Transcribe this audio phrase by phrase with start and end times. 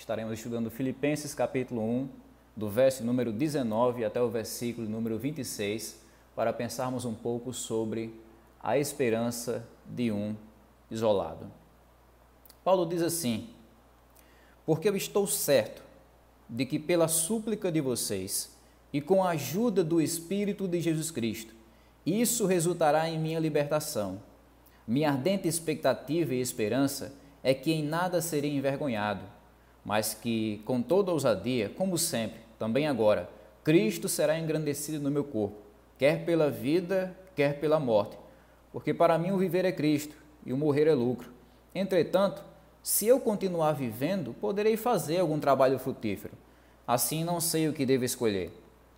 [0.00, 2.08] Estaremos estudando Filipenses capítulo 1,
[2.56, 6.00] do verso número 19 até o versículo número 26,
[6.34, 8.18] para pensarmos um pouco sobre
[8.62, 10.34] a esperança de um
[10.90, 11.52] isolado.
[12.64, 13.50] Paulo diz assim:
[14.64, 15.82] Porque eu estou certo
[16.48, 18.56] de que, pela súplica de vocês
[18.94, 21.54] e com a ajuda do Espírito de Jesus Cristo,
[22.06, 24.22] isso resultará em minha libertação.
[24.88, 27.12] Minha ardente expectativa e esperança
[27.42, 29.38] é que em nada serei envergonhado,
[29.84, 33.28] mas que, com toda ousadia, como sempre, também agora,
[33.64, 35.56] Cristo será engrandecido no meu corpo,
[35.98, 38.16] quer pela vida, quer pela morte,
[38.72, 40.14] porque para mim o viver é Cristo
[40.44, 41.30] e o morrer é lucro.
[41.74, 42.42] Entretanto,
[42.82, 46.34] se eu continuar vivendo, poderei fazer algum trabalho frutífero.
[46.86, 48.50] Assim não sei o que devo escolher.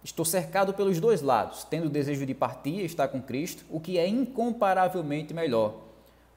[0.05, 3.81] Estou cercado pelos dois lados, tendo o desejo de partir e estar com Cristo, o
[3.81, 5.75] que é incomparavelmente melhor.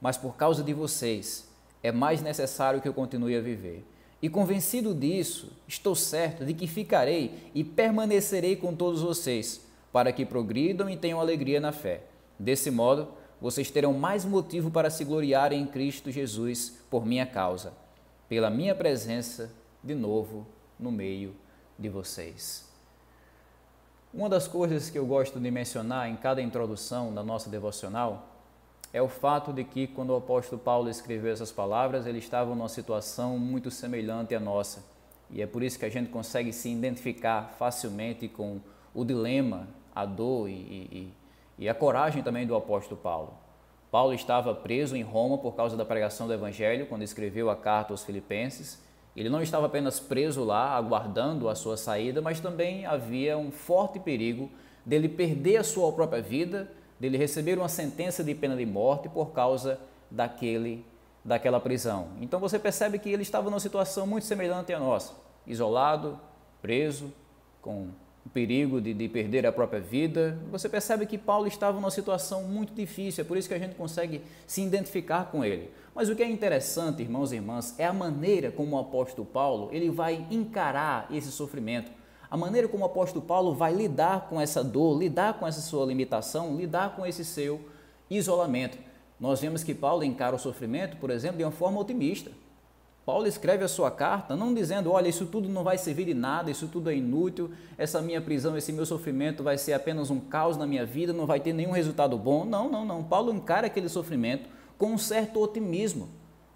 [0.00, 1.48] Mas por causa de vocês,
[1.82, 3.84] é mais necessário que eu continue a viver.
[4.20, 10.24] E convencido disso, estou certo de que ficarei e permanecerei com todos vocês, para que
[10.24, 12.02] progridam e tenham alegria na fé.
[12.38, 13.08] Desse modo,
[13.40, 17.72] vocês terão mais motivo para se gloriarem em Cristo Jesus por minha causa,
[18.28, 19.52] pela minha presença
[19.84, 20.46] de novo
[20.78, 21.34] no meio
[21.78, 22.66] de vocês.
[24.12, 28.35] Uma das coisas que eu gosto de mencionar em cada introdução da nossa devocional
[28.92, 32.68] é o fato de que, quando o apóstolo Paulo escreveu essas palavras, ele estava numa
[32.68, 34.84] situação muito semelhante à nossa.
[35.30, 38.60] E é por isso que a gente consegue se identificar facilmente com
[38.94, 41.12] o dilema, a dor e, e,
[41.58, 43.34] e a coragem também do apóstolo Paulo.
[43.90, 47.92] Paulo estava preso em Roma por causa da pregação do Evangelho, quando escreveu a carta
[47.92, 48.82] aos Filipenses.
[49.16, 53.98] Ele não estava apenas preso lá, aguardando a sua saída, mas também havia um forte
[53.98, 54.50] perigo
[54.84, 59.32] dele perder a sua própria vida, dele receber uma sentença de pena de morte por
[59.32, 59.78] causa
[60.10, 60.84] daquele
[61.26, 62.08] daquela prisão.
[62.20, 65.12] Então você percebe que ele estava numa situação muito semelhante à nossa,
[65.44, 66.18] isolado,
[66.62, 67.12] preso,
[67.60, 67.88] com
[68.24, 70.38] o perigo de, de, perder a própria vida.
[70.50, 73.74] Você percebe que Paulo estava numa situação muito difícil, é por isso que a gente
[73.74, 75.70] consegue se identificar com ele.
[75.94, 79.68] Mas o que é interessante, irmãos e irmãs, é a maneira como o apóstolo Paulo
[79.72, 81.90] ele vai encarar esse sofrimento.
[82.36, 85.86] A maneira como o apóstolo Paulo vai lidar com essa dor, lidar com essa sua
[85.86, 87.62] limitação, lidar com esse seu
[88.10, 88.76] isolamento.
[89.18, 92.30] Nós vemos que Paulo encara o sofrimento, por exemplo, de uma forma otimista.
[93.06, 96.50] Paulo escreve a sua carta não dizendo, olha, isso tudo não vai servir de nada,
[96.50, 100.58] isso tudo é inútil, essa minha prisão, esse meu sofrimento vai ser apenas um caos
[100.58, 102.44] na minha vida, não vai ter nenhum resultado bom.
[102.44, 103.02] Não, não, não.
[103.02, 104.46] Paulo encara aquele sofrimento
[104.76, 106.10] com um certo otimismo,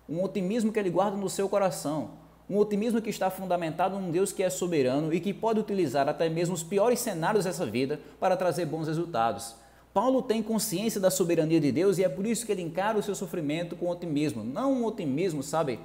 [0.06, 2.19] um otimismo que ele guarda no seu coração,
[2.50, 6.28] um otimismo que está fundamentado num Deus que é soberano e que pode utilizar até
[6.28, 9.54] mesmo os piores cenários dessa vida para trazer bons resultados.
[9.94, 13.02] Paulo tem consciência da soberania de Deus e é por isso que ele encara o
[13.04, 14.42] seu sofrimento com otimismo.
[14.42, 15.78] Não um otimismo, sabe,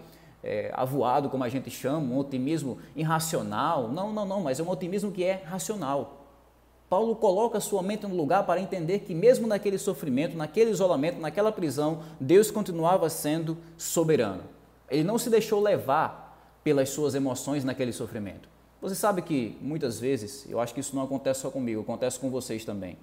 [0.43, 3.87] é, avoado, como a gente chama, um otimismo irracional.
[3.87, 6.25] Não, não, não, mas é um otimismo que é racional.
[6.89, 11.51] Paulo coloca sua mente no lugar para entender que, mesmo naquele sofrimento, naquele isolamento, naquela
[11.51, 14.43] prisão, Deus continuava sendo soberano.
[14.89, 16.24] Ele não se deixou levar
[16.65, 18.49] pelas suas emoções naquele sofrimento.
[18.81, 22.31] Você sabe que muitas vezes, eu acho que isso não acontece só comigo, acontece com
[22.31, 22.97] vocês também.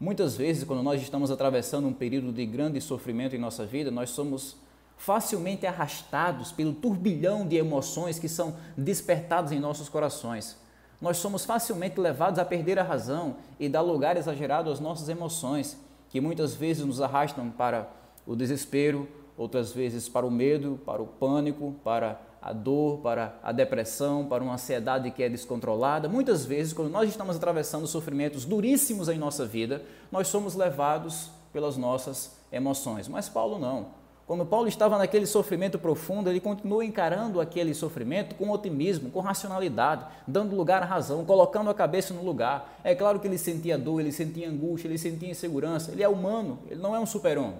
[0.00, 4.10] Muitas vezes, quando nós estamos atravessando um período de grande sofrimento em nossa vida, nós
[4.10, 4.56] somos
[4.96, 10.58] facilmente arrastados pelo turbilhão de emoções que são despertados em nossos corações.
[11.00, 15.78] Nós somos facilmente levados a perder a razão e dar lugar exagerado às nossas emoções,
[16.08, 17.88] que muitas vezes nos arrastam para
[18.26, 23.52] o desespero, outras vezes para o medo, para o pânico, para a dor, para a
[23.52, 26.08] depressão, para uma ansiedade que é descontrolada.
[26.08, 31.76] Muitas vezes, quando nós estamos atravessando sofrimentos duríssimos em nossa vida, nós somos levados pelas
[31.76, 33.08] nossas emoções.
[33.08, 34.04] Mas Paulo não.
[34.26, 40.06] Quando Paulo estava naquele sofrimento profundo, ele continuou encarando aquele sofrimento com otimismo, com racionalidade,
[40.26, 42.78] dando lugar à razão, colocando a cabeça no lugar.
[42.82, 45.92] É claro que ele sentia dor, ele sentia angústia, ele sentia insegurança.
[45.92, 47.58] Ele é humano, ele não é um super-homem.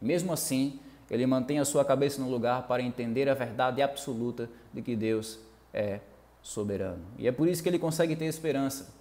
[0.00, 0.78] Mesmo assim,
[1.10, 5.38] ele mantém a sua cabeça no lugar para entender a verdade absoluta de que Deus
[5.72, 6.00] é
[6.42, 7.02] soberano.
[7.18, 8.92] E é por isso que ele consegue ter esperança.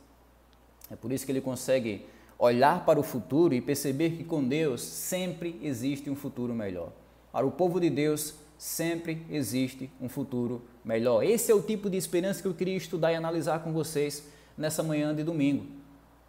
[0.89, 2.05] É por isso que ele consegue
[2.37, 6.91] olhar para o futuro e perceber que com Deus sempre existe um futuro melhor.
[7.31, 11.23] Para o povo de Deus, sempre existe um futuro melhor.
[11.23, 14.27] Esse é o tipo de esperança que eu queria estudar e analisar com vocês
[14.57, 15.65] nessa manhã de domingo.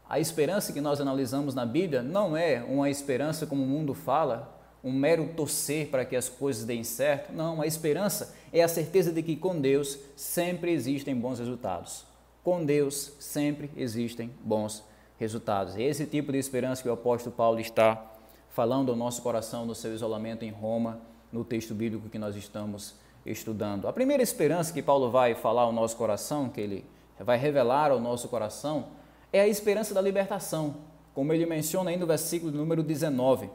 [0.08, 4.51] A esperança que nós analisamos na Bíblia não é uma esperança como o mundo fala,
[4.84, 7.32] um mero torcer para que as coisas deem certo.
[7.32, 12.04] Não, a esperança é a certeza de que com Deus sempre existem bons resultados.
[12.42, 14.82] Com Deus sempre existem bons
[15.18, 15.76] resultados.
[15.76, 18.10] É esse tipo de esperança que o apóstolo Paulo está
[18.50, 21.00] falando ao nosso coração no seu isolamento em Roma,
[21.30, 22.94] no texto bíblico que nós estamos
[23.24, 23.86] estudando.
[23.86, 26.84] A primeira esperança que Paulo vai falar ao nosso coração, que ele
[27.18, 28.86] vai revelar ao nosso coração,
[29.32, 30.74] é a esperança da libertação,
[31.14, 33.48] como ele menciona aí no versículo número 19.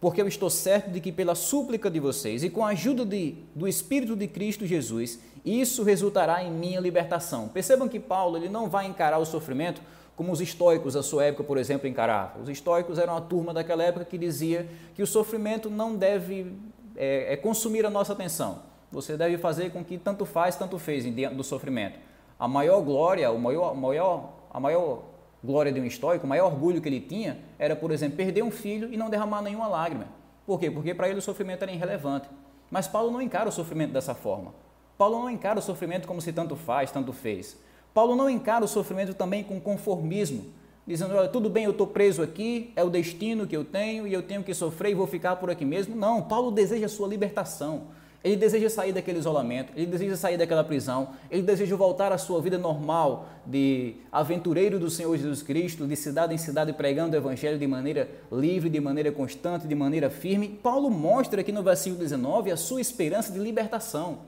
[0.00, 3.34] Porque eu estou certo de que pela súplica de vocês e com a ajuda de,
[3.54, 7.48] do Espírito de Cristo Jesus, isso resultará em minha libertação.
[7.48, 9.82] Percebam que Paulo ele não vai encarar o sofrimento
[10.16, 12.42] como os estoicos da sua época, por exemplo, encaravam.
[12.42, 16.54] Os estoicos eram uma turma daquela época que dizia que o sofrimento não deve
[16.96, 18.62] é, é consumir a nossa atenção.
[18.90, 21.98] Você deve fazer com que tanto faz, tanto fez diante do sofrimento.
[22.38, 25.04] A maior glória, o maior, maior, a maior
[25.42, 28.50] glória de um estoico, o maior orgulho que ele tinha era, por exemplo, perder um
[28.50, 30.06] filho e não derramar nenhuma lágrima.
[30.46, 30.70] Por quê?
[30.70, 32.28] Porque para ele o sofrimento era irrelevante.
[32.70, 34.54] Mas Paulo não encara o sofrimento dessa forma.
[34.96, 37.56] Paulo não encara o sofrimento como se tanto faz, tanto fez.
[37.92, 40.46] Paulo não encara o sofrimento também com conformismo,
[40.86, 44.12] dizendo: olha, tudo bem, eu estou preso aqui, é o destino que eu tenho e
[44.12, 45.96] eu tenho que sofrer e vou ficar por aqui mesmo.
[45.96, 47.88] Não, Paulo deseja a sua libertação.
[48.22, 52.40] Ele deseja sair daquele isolamento, ele deseja sair daquela prisão, ele deseja voltar à sua
[52.42, 57.58] vida normal de aventureiro do Senhor Jesus Cristo, de cidade em cidade pregando o Evangelho
[57.58, 60.48] de maneira livre, de maneira constante, de maneira firme.
[60.48, 64.18] Paulo mostra aqui no versículo 19 a sua esperança de libertação.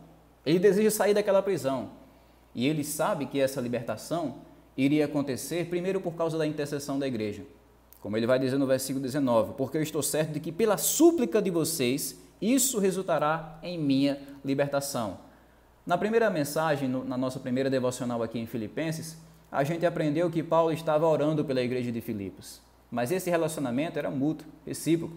[0.45, 1.91] Ele deseja sair daquela prisão.
[2.55, 4.37] E ele sabe que essa libertação
[4.75, 7.43] iria acontecer primeiro por causa da intercessão da igreja.
[8.01, 11.41] Como ele vai dizer no versículo 19: Porque eu estou certo de que pela súplica
[11.43, 15.19] de vocês isso resultará em minha libertação.
[15.87, 19.17] Na primeira mensagem, na nossa primeira devocional aqui em Filipenses,
[19.51, 22.61] a gente aprendeu que Paulo estava orando pela igreja de Filipos.
[22.91, 25.17] Mas esse relacionamento era mútuo, recíproco.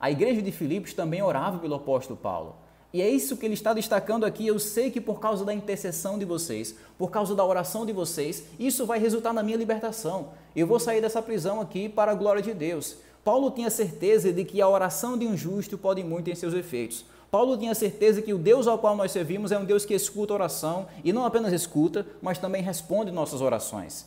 [0.00, 2.56] A igreja de Filipos também orava pelo apóstolo Paulo.
[2.92, 4.46] E é isso que ele está destacando aqui.
[4.46, 8.46] Eu sei que por causa da intercessão de vocês, por causa da oração de vocês,
[8.58, 10.30] isso vai resultar na minha libertação.
[10.54, 12.98] Eu vou sair dessa prisão aqui para a glória de Deus.
[13.24, 17.06] Paulo tinha certeza de que a oração de um justo pode muito em seus efeitos.
[17.30, 20.34] Paulo tinha certeza que o Deus ao qual nós servimos é um Deus que escuta
[20.34, 24.06] a oração e não apenas escuta, mas também responde nossas orações.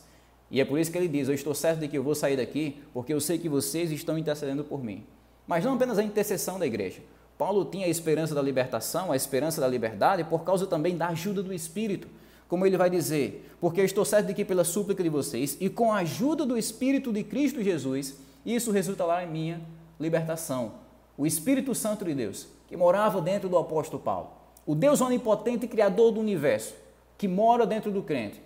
[0.50, 2.36] E é por isso que ele diz: Eu estou certo de que eu vou sair
[2.36, 5.04] daqui, porque eu sei que vocês estão intercedendo por mim.
[5.46, 7.00] Mas não apenas a intercessão da igreja,
[7.36, 11.42] Paulo tinha a esperança da libertação, a esperança da liberdade, por causa também da ajuda
[11.42, 12.08] do Espírito.
[12.48, 15.68] Como ele vai dizer, porque eu estou certo de que pela súplica de vocês e
[15.68, 18.16] com a ajuda do Espírito de Cristo Jesus,
[18.54, 19.60] isso resultará em minha
[19.98, 20.72] libertação.
[21.16, 24.30] O Espírito Santo de Deus, que morava dentro do apóstolo Paulo,
[24.66, 26.74] o Deus onipotente e criador do universo,
[27.16, 28.40] que mora dentro do crente.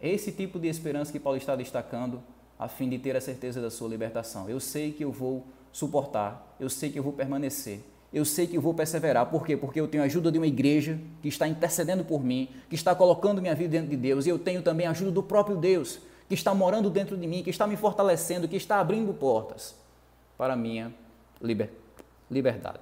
[0.00, 2.22] Esse tipo de esperança que Paulo está destacando
[2.58, 4.48] a fim de ter a certeza da sua libertação.
[4.48, 7.80] Eu sei que eu vou suportar, eu sei que eu vou permanecer,
[8.12, 9.26] eu sei que eu vou perseverar.
[9.26, 9.56] Por quê?
[9.56, 12.94] Porque eu tenho a ajuda de uma igreja que está intercedendo por mim, que está
[12.94, 15.98] colocando minha vida dentro de Deus, e eu tenho também a ajuda do próprio Deus,
[16.28, 19.74] que está morando dentro de mim, que está me fortalecendo, que está abrindo portas
[20.36, 20.94] para a minha
[21.40, 21.70] liber
[22.30, 22.80] liberdade.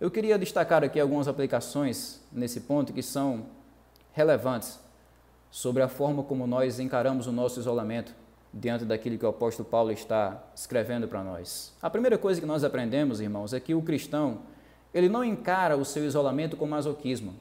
[0.00, 3.46] Eu queria destacar aqui algumas aplicações nesse ponto que são
[4.12, 4.78] relevantes
[5.50, 8.14] sobre a forma como nós encaramos o nosso isolamento
[8.52, 11.72] diante daquilo que o apóstolo Paulo está escrevendo para nós.
[11.82, 14.40] A primeira coisa que nós aprendemos, irmãos, é que o cristão,
[14.92, 17.34] ele não encara o seu isolamento com masoquismo.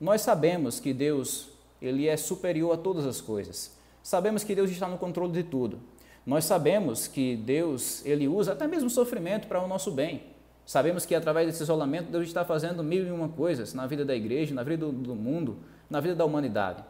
[0.00, 1.48] Nós sabemos que Deus,
[1.80, 3.76] ele é superior a todas as coisas.
[4.02, 5.78] Sabemos que Deus está no controle de tudo.
[6.24, 10.22] Nós sabemos que Deus, ele usa até mesmo o sofrimento para o nosso bem.
[10.64, 14.14] Sabemos que através desse isolamento Deus está fazendo mil e uma coisas na vida da
[14.14, 15.58] igreja, na vida do, do mundo,
[15.90, 16.84] na vida da humanidade.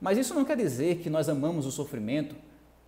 [0.00, 2.36] Mas isso não quer dizer que nós amamos o sofrimento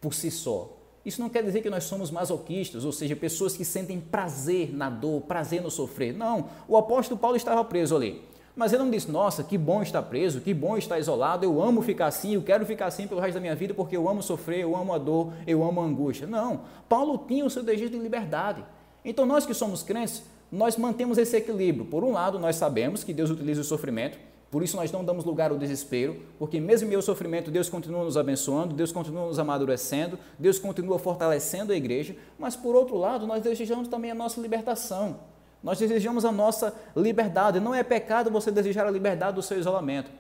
[0.01, 0.77] por si só.
[1.05, 4.91] Isso não quer dizer que nós somos masoquistas, ou seja, pessoas que sentem prazer na
[4.91, 6.13] dor, prazer no sofrer.
[6.15, 8.23] Não, o apóstolo Paulo estava preso ali.
[8.59, 11.81] Mas ele não disse, nossa, que bom estar preso, que bom estar isolado, eu amo
[11.81, 14.61] ficar assim, eu quero ficar assim pelo resto da minha vida porque eu amo sofrer,
[14.61, 16.27] eu amo a dor, eu amo a angústia.
[16.27, 18.65] Não, Paulo tinha o seu desejo de liberdade.
[19.05, 21.85] Então nós que somos crentes, nós mantemos esse equilíbrio.
[21.85, 24.19] Por um lado, nós sabemos que Deus utiliza o sofrimento
[24.51, 28.03] por isso nós não damos lugar ao desespero, porque mesmo em meu sofrimento, Deus continua
[28.03, 33.27] nos abençoando, Deus continua nos amadurecendo, Deus continua fortalecendo a igreja, mas por outro lado,
[33.27, 35.21] nós desejamos também a nossa libertação.
[35.63, 37.61] Nós desejamos a nossa liberdade.
[37.61, 40.11] Não é pecado você desejar a liberdade do seu isolamento.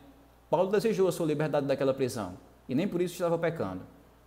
[0.50, 2.35] Paulo desejou a sua liberdade daquela prisão
[2.68, 3.80] e nem por isso estava pecando.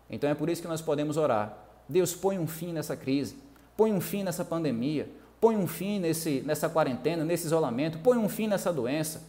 [0.09, 1.57] Então é por isso que nós podemos orar.
[1.87, 3.37] Deus põe um fim nessa crise,
[3.75, 8.29] põe um fim nessa pandemia, põe um fim nesse, nessa quarentena, nesse isolamento, põe um
[8.29, 9.23] fim nessa doença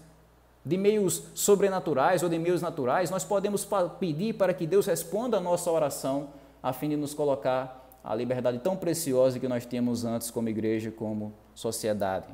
[0.65, 3.67] de meios sobrenaturais ou de meios naturais, nós podemos
[3.99, 6.29] pedir para que Deus responda a nossa oração,
[6.63, 10.91] a fim de nos colocar a liberdade tão preciosa que nós temos antes como igreja,
[10.91, 12.27] como sociedade.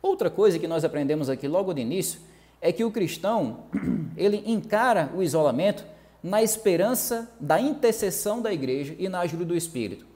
[0.00, 2.20] Outra coisa que nós aprendemos aqui logo de início
[2.60, 3.64] é que o cristão,
[4.16, 5.84] ele encara o isolamento
[6.22, 10.06] na esperança da intercessão da igreja e na ajuda do Espírito.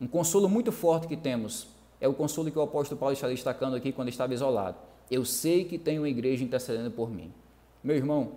[0.00, 1.68] Um consolo muito forte que temos
[2.00, 4.78] é o consolo que o apóstolo Paulo está destacando aqui quando estava isolado
[5.10, 7.32] Eu sei que tem uma igreja intercedendo por mim.
[7.84, 8.32] Meu irmão,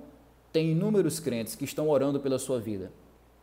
[0.51, 2.91] tem inúmeros crentes que estão orando pela sua vida.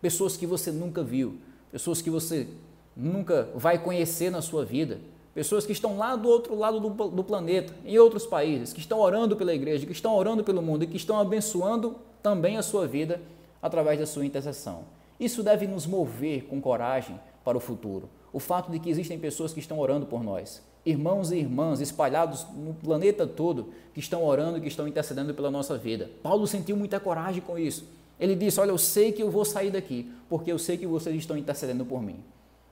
[0.00, 1.38] Pessoas que você nunca viu,
[1.70, 2.48] pessoas que você
[2.96, 5.00] nunca vai conhecer na sua vida,
[5.34, 8.98] pessoas que estão lá do outro lado do, do, planeta, em outros países, que estão
[8.98, 12.86] orando pela igreja, que estão orando pelo mundo e que estão abençoando também a sua
[12.86, 13.20] vida
[13.62, 14.84] através da sua intercessão.
[15.18, 18.08] Isso deve nos mover com coragem para o futuro.
[18.32, 22.46] O fato de que existem pessoas que estão orando por nós, irmãos e irmãs espalhados
[22.54, 26.10] no planeta todo, que estão orando que estão intercedendo pela nossa vida.
[26.22, 27.84] Paulo sentiu muita coragem com isso.
[28.20, 31.16] Ele disse: Olha, eu sei que eu vou sair daqui, porque eu sei que vocês
[31.16, 32.22] estão intercedendo por mim.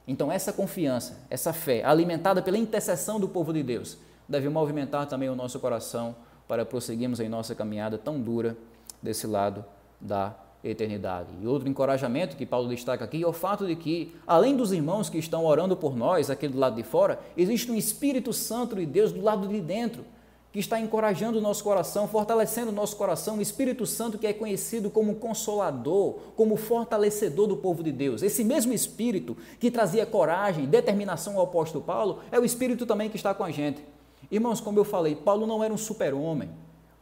[0.07, 5.29] Então, essa confiança, essa fé, alimentada pela intercessão do povo de Deus, deve movimentar também
[5.29, 6.15] o nosso coração
[6.47, 8.57] para prosseguirmos em nossa caminhada tão dura
[9.03, 9.65] desse lado
[10.01, 11.29] da eternidade.
[11.41, 15.09] E outro encorajamento que Paulo destaca aqui é o fato de que, além dos irmãos
[15.09, 18.85] que estão orando por nós, aqui do lado de fora, existe um Espírito Santo de
[18.85, 20.05] Deus do lado de dentro,
[20.59, 24.33] que está encorajando o nosso coração, fortalecendo o nosso coração, o Espírito Santo que é
[24.33, 28.25] conhecido como consolador, como fortalecedor do povo de Deus.
[28.25, 33.15] Esse mesmo Espírito que trazia coragem, determinação ao apóstolo Paulo, é o Espírito também que
[33.15, 33.85] está com a gente.
[34.33, 36.51] Irmãos, como eu falei, Paulo não era um super-homem,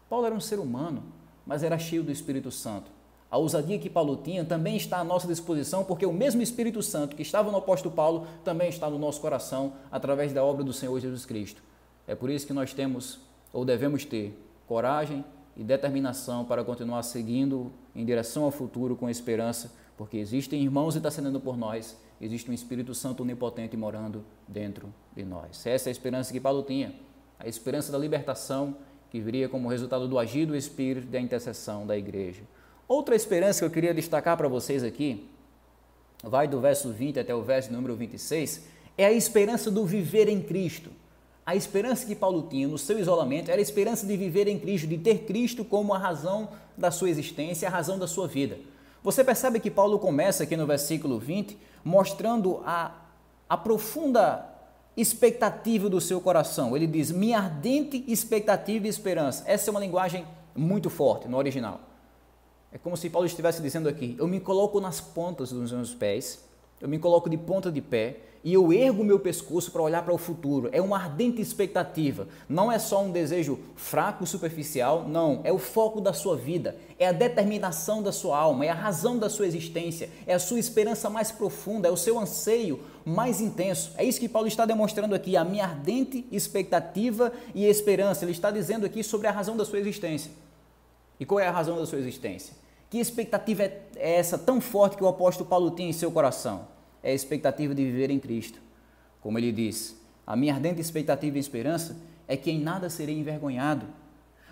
[0.06, 1.02] Paulo era um ser humano,
[1.46, 2.90] mas era cheio do Espírito Santo.
[3.30, 7.16] A ousadia que Paulo tinha também está à nossa disposição, porque o mesmo Espírito Santo
[7.16, 11.00] que estava no apóstolo Paulo também está no nosso coração através da obra do Senhor
[11.00, 11.62] Jesus Cristo.
[12.06, 13.24] É por isso que nós temos
[13.56, 15.24] ou devemos ter coragem
[15.56, 21.40] e determinação para continuar seguindo em direção ao futuro com esperança, porque existem irmãos intercedendo
[21.40, 25.66] por nós, existe um Espírito Santo onipotente morando dentro de nós.
[25.66, 26.94] Essa é a esperança que Paulo tinha,
[27.38, 28.76] a esperança da libertação
[29.08, 32.42] que viria como resultado do agir do Espírito da intercessão da igreja.
[32.86, 35.30] Outra esperança que eu queria destacar para vocês aqui,
[36.22, 38.66] vai do verso 20 até o verso número 26,
[38.98, 40.90] é a esperança do viver em Cristo.
[41.46, 44.88] A esperança que Paulo tinha no seu isolamento era a esperança de viver em Cristo,
[44.88, 48.58] de ter Cristo como a razão da sua existência, a razão da sua vida.
[49.00, 52.90] Você percebe que Paulo começa aqui no versículo 20 mostrando a,
[53.48, 54.44] a profunda
[54.96, 56.76] expectativa do seu coração.
[56.76, 59.44] Ele diz: Minha ardente expectativa e esperança.
[59.46, 60.26] Essa é uma linguagem
[60.56, 61.80] muito forte no original.
[62.72, 66.44] É como se Paulo estivesse dizendo aqui: eu me coloco nas pontas dos meus pés,
[66.86, 70.14] eu me coloco de ponta de pé e eu ergo meu pescoço para olhar para
[70.14, 70.68] o futuro.
[70.70, 72.28] É uma ardente expectativa.
[72.48, 75.40] Não é só um desejo fraco, superficial, não.
[75.42, 79.18] É o foco da sua vida, é a determinação da sua alma, é a razão
[79.18, 83.92] da sua existência, é a sua esperança mais profunda, é o seu anseio mais intenso.
[83.96, 88.24] É isso que Paulo está demonstrando aqui, a minha ardente expectativa e esperança.
[88.24, 90.30] Ele está dizendo aqui sobre a razão da sua existência.
[91.18, 92.54] E qual é a razão da sua existência?
[92.88, 96.75] Que expectativa é essa tão forte que o apóstolo Paulo tem em seu coração?
[97.06, 98.58] É a expectativa de viver em Cristo.
[99.20, 99.96] Como ele diz,
[100.26, 101.96] a minha ardente expectativa e esperança
[102.26, 103.86] é que em nada serei envergonhado,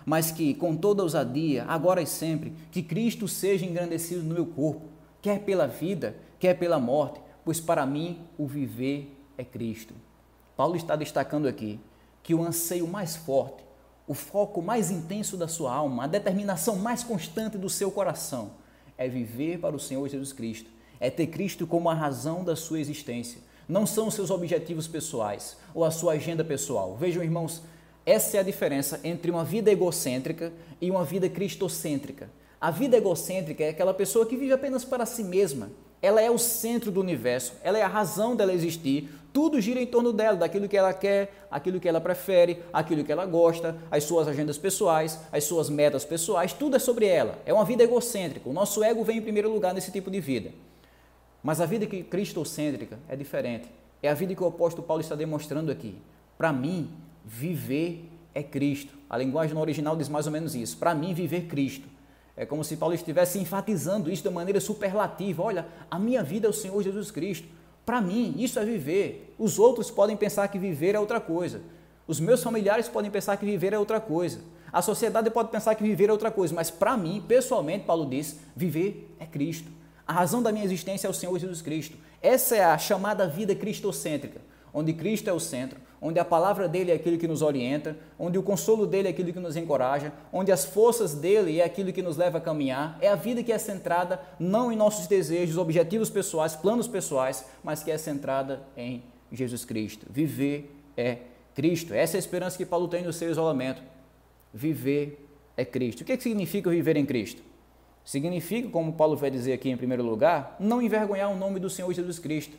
[0.05, 4.87] mas que com toda ousadia, agora e sempre, que Cristo seja engrandecido no meu corpo,
[5.21, 9.93] quer pela vida, quer pela morte, pois para mim o viver é Cristo.
[10.55, 11.77] Paulo está destacando aqui
[12.23, 13.65] que o anseio mais forte
[14.07, 18.51] o foco mais intenso da sua alma, a determinação mais constante do seu coração
[18.97, 22.79] é viver para o Senhor Jesus Cristo, é ter Cristo como a razão da sua
[22.79, 23.39] existência.
[23.67, 26.95] Não são os seus objetivos pessoais ou a sua agenda pessoal.
[26.95, 27.63] Vejam, irmãos,
[28.05, 32.29] essa é a diferença entre uma vida egocêntrica e uma vida cristocêntrica.
[32.61, 35.71] A vida egocêntrica é aquela pessoa que vive apenas para si mesma.
[36.01, 39.87] Ela é o centro do universo, ela é a razão dela existir, tudo gira em
[39.87, 44.03] torno dela, daquilo que ela quer, aquilo que ela prefere, aquilo que ela gosta, as
[44.03, 47.39] suas agendas pessoais, as suas metas pessoais, tudo é sobre ela.
[47.45, 48.47] É uma vida egocêntrica.
[48.47, 50.51] O nosso ego vem em primeiro lugar nesse tipo de vida.
[51.45, 53.69] Mas a vida que cristocêntrica é diferente.
[54.01, 55.95] É a vida que o apóstolo Paulo está demonstrando aqui.
[56.39, 56.89] Para mim,
[57.23, 58.95] viver é Cristo.
[59.07, 60.75] A linguagem no original diz mais ou menos isso.
[60.75, 61.87] Para mim, viver Cristo.
[62.35, 65.43] É como se Paulo estivesse enfatizando isso de maneira superlativa.
[65.43, 67.47] Olha, a minha vida é o Senhor Jesus Cristo.
[67.85, 69.35] Para mim, isso é viver.
[69.37, 71.61] Os outros podem pensar que viver é outra coisa.
[72.07, 74.39] Os meus familiares podem pensar que viver é outra coisa.
[74.73, 78.39] A sociedade pode pensar que viver é outra coisa, mas para mim, pessoalmente, Paulo diz:
[78.55, 79.84] viver é Cristo.
[80.07, 81.97] A razão da minha existência é o Senhor Jesus Cristo.
[82.21, 84.39] Essa é a chamada vida cristocêntrica,
[84.73, 88.37] onde Cristo é o centro, onde a palavra dele é aquilo que nos orienta, onde
[88.37, 92.03] o consolo dele é aquilo que nos encoraja, onde as forças dele é aquilo que
[92.03, 92.97] nos leva a caminhar.
[93.01, 97.81] É a vida que é centrada não em nossos desejos, objetivos pessoais, planos pessoais, mas
[97.81, 100.05] que é centrada em Jesus Cristo.
[100.09, 101.17] Viver é
[101.55, 101.93] Cristo.
[101.93, 103.81] Essa é a esperança que Paulo tem no seu isolamento.
[104.53, 105.25] Viver
[105.57, 106.01] é Cristo.
[106.01, 107.41] O que, é que significa viver em Cristo?
[108.05, 111.91] Significa, como Paulo vai dizer aqui em primeiro lugar, não envergonhar o nome do Senhor
[111.91, 112.55] Jesus Cristo.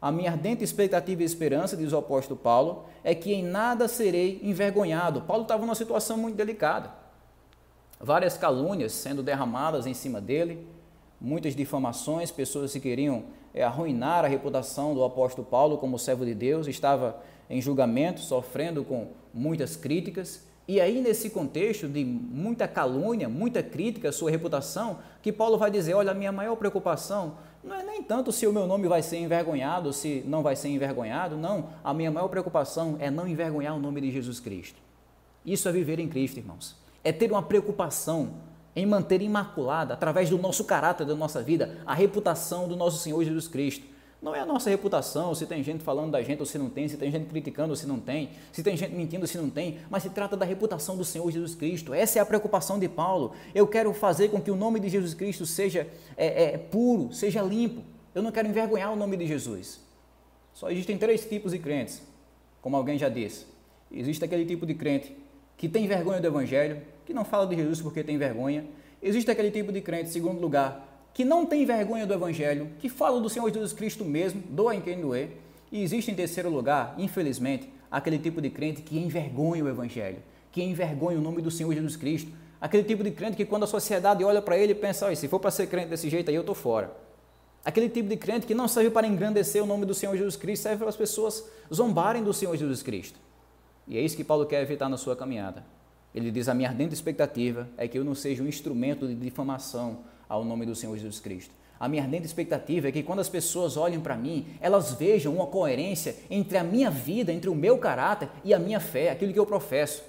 [0.00, 4.40] A minha ardente expectativa e esperança, diz o apóstolo Paulo, é que em nada serei
[4.42, 5.22] envergonhado.
[5.22, 6.90] Paulo estava numa situação muito delicada.
[8.00, 10.66] Várias calúnias sendo derramadas em cima dele,
[11.20, 13.22] muitas difamações, pessoas que queriam
[13.54, 18.82] é, arruinar a reputação do apóstolo Paulo como servo de Deus, estava em julgamento, sofrendo
[18.82, 20.44] com muitas críticas.
[20.66, 25.70] E aí, nesse contexto de muita calúnia, muita crítica à sua reputação, que Paulo vai
[25.70, 29.02] dizer: Olha, a minha maior preocupação não é nem tanto se o meu nome vai
[29.02, 31.70] ser envergonhado, se não vai ser envergonhado, não.
[31.82, 34.80] A minha maior preocupação é não envergonhar o nome de Jesus Cristo.
[35.44, 36.76] Isso é viver em Cristo, irmãos.
[37.04, 38.34] É ter uma preocupação
[38.74, 43.22] em manter imaculada, através do nosso caráter, da nossa vida, a reputação do nosso Senhor
[43.22, 43.86] Jesus Cristo.
[44.22, 46.86] Não é a nossa reputação, se tem gente falando da gente ou se não tem,
[46.86, 49.50] se tem gente criticando ou se não tem, se tem gente mentindo ou se não
[49.50, 51.92] tem, mas se trata da reputação do Senhor Jesus Cristo.
[51.92, 53.32] Essa é a preocupação de Paulo.
[53.52, 57.42] Eu quero fazer com que o nome de Jesus Cristo seja é, é, puro, seja
[57.42, 57.82] limpo.
[58.14, 59.80] Eu não quero envergonhar o nome de Jesus.
[60.54, 62.00] Só existem três tipos de crentes,
[62.60, 63.46] como alguém já disse.
[63.90, 65.16] Existe aquele tipo de crente
[65.56, 68.64] que tem vergonha do Evangelho, que não fala de Jesus porque tem vergonha.
[69.02, 73.20] Existe aquele tipo de crente, segundo lugar, que não tem vergonha do Evangelho, que fala
[73.20, 75.36] do Senhor Jesus Cristo mesmo, doa em quem doer.
[75.70, 80.18] E existe em terceiro lugar, infelizmente, aquele tipo de crente que envergonha o Evangelho,
[80.50, 82.30] que envergonha o nome do Senhor Jesus Cristo.
[82.60, 85.50] Aquele tipo de crente que quando a sociedade olha para ele pensa, se for para
[85.50, 86.94] ser crente desse jeito aí eu estou fora.
[87.64, 90.64] Aquele tipo de crente que não serve para engrandecer o nome do Senhor Jesus Cristo,
[90.64, 93.18] serve para as pessoas zombarem do Senhor Jesus Cristo.
[93.86, 95.64] E é isso que Paulo quer evitar na sua caminhada.
[96.14, 100.00] Ele diz: A minha ardente expectativa é que eu não seja um instrumento de difamação
[100.32, 101.54] ao nome do Senhor Jesus Cristo.
[101.78, 105.46] A minha ardente expectativa é que quando as pessoas olhem para mim, elas vejam uma
[105.46, 109.38] coerência entre a minha vida, entre o meu caráter e a minha fé, aquilo que
[109.38, 110.02] eu professo.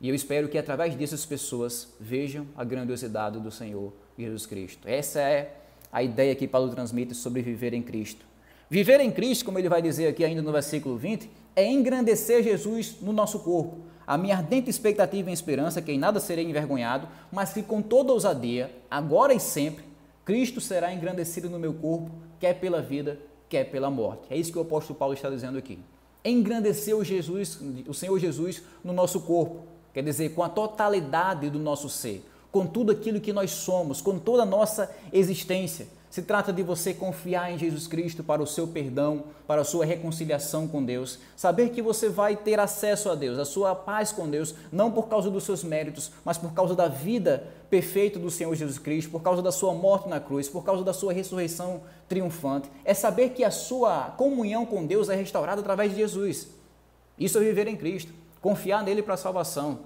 [0.00, 4.86] E eu espero que através disso as pessoas vejam a grandiosidade do Senhor Jesus Cristo.
[4.86, 5.56] Essa é
[5.90, 8.24] a ideia que Paulo transmite sobre viver em Cristo.
[8.70, 12.98] Viver em Cristo, como ele vai dizer aqui ainda no versículo 20, é engrandecer Jesus
[13.00, 13.78] no nosso corpo.
[14.06, 17.80] A minha ardente expectativa e esperança é que em nada serei envergonhado, mas que com
[17.80, 19.84] toda ousadia, agora e sempre,
[20.24, 24.22] Cristo será engrandecido no meu corpo, quer pela vida, quer pela morte.
[24.30, 25.78] É isso que o apóstolo Paulo está dizendo aqui.
[26.24, 31.58] Engrandecer o, Jesus, o Senhor Jesus no nosso corpo, quer dizer, com a totalidade do
[31.58, 35.86] nosso ser, com tudo aquilo que nós somos, com toda a nossa existência.
[36.14, 39.84] Se trata de você confiar em Jesus Cristo para o seu perdão, para a sua
[39.84, 44.30] reconciliação com Deus, saber que você vai ter acesso a Deus, a sua paz com
[44.30, 48.54] Deus, não por causa dos seus méritos, mas por causa da vida perfeita do Senhor
[48.54, 52.70] Jesus Cristo, por causa da sua morte na cruz, por causa da sua ressurreição triunfante.
[52.84, 56.46] É saber que a sua comunhão com Deus é restaurada através de Jesus.
[57.18, 59.80] Isso é viver em Cristo, confiar nele para a salvação.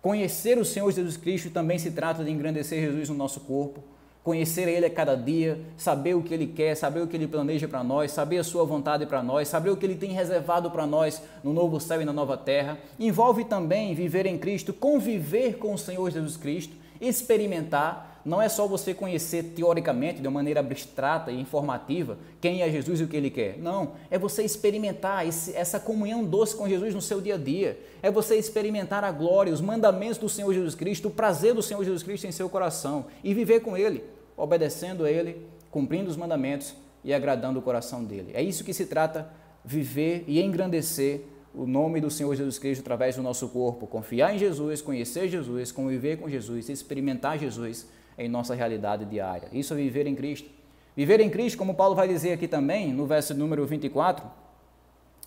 [0.00, 3.84] Conhecer o Senhor Jesus Cristo também se trata de engrandecer Jesus no nosso corpo
[4.22, 7.66] conhecer Ele a cada dia, saber o que Ele quer, saber o que Ele planeja
[7.66, 10.86] para nós, saber a Sua vontade para nós, saber o que Ele tem reservado para
[10.86, 12.78] nós no novo céu e na nova terra.
[12.98, 18.66] Envolve também viver em Cristo, conviver com o Senhor Jesus Cristo, experimentar não é só
[18.66, 23.16] você conhecer teoricamente, de uma maneira abstrata e informativa, quem é Jesus e o que
[23.16, 23.58] ele quer.
[23.58, 27.78] Não, é você experimentar esse, essa comunhão doce com Jesus no seu dia a dia.
[28.02, 31.82] É você experimentar a glória, os mandamentos do Senhor Jesus Cristo, o prazer do Senhor
[31.82, 34.04] Jesus Cristo em seu coração e viver com ele,
[34.36, 38.32] obedecendo a ele, cumprindo os mandamentos e agradando o coração dele.
[38.34, 39.30] É isso que se trata
[39.64, 41.22] viver e engrandecer
[41.54, 45.72] o nome do Senhor Jesus Cristo através do nosso corpo, confiar em Jesus, conhecer Jesus,
[45.72, 47.86] conviver com Jesus, experimentar Jesus
[48.20, 49.48] em nossa realidade diária.
[49.50, 50.48] Isso é viver em Cristo.
[50.94, 54.24] Viver em Cristo, como Paulo vai dizer aqui também, no verso número 24,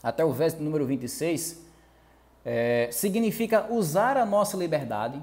[0.03, 1.65] até o verso número 26,
[2.45, 5.19] é, significa usar a nossa liberdade,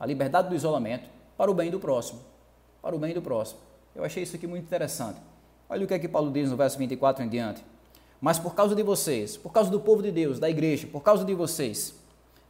[0.00, 2.20] a liberdade do isolamento, para o bem do próximo.
[2.80, 3.60] Para o bem do próximo.
[3.94, 5.20] Eu achei isso aqui muito interessante.
[5.68, 7.62] Olha o que é que Paulo diz no verso 24 em diante.
[8.20, 11.26] Mas por causa de vocês, por causa do povo de Deus, da igreja, por causa
[11.26, 11.94] de vocês,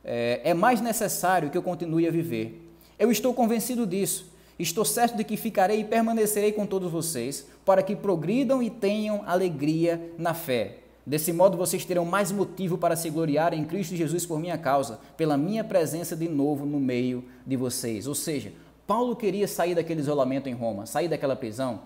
[0.05, 2.63] é, é mais necessário que eu continue a viver.
[2.97, 7.83] Eu estou convencido disso Estou certo de que ficarei e permanecerei com todos vocês, para
[7.83, 10.79] que progridam e tenham alegria na fé.
[11.07, 14.99] Desse modo, vocês terão mais motivo para se gloriar em Cristo Jesus por minha causa,
[15.17, 18.07] pela minha presença de novo no meio de vocês.
[18.07, 18.53] Ou seja,
[18.87, 21.83] Paulo queria sair daquele isolamento em Roma, sair daquela prisão,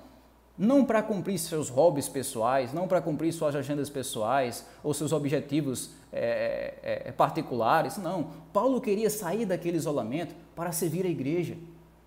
[0.56, 5.90] não para cumprir seus hobbies pessoais, não para cumprir suas agendas pessoais ou seus objetivos
[6.12, 8.30] é, é, particulares, não.
[8.52, 11.56] Paulo queria sair daquele isolamento para servir a igreja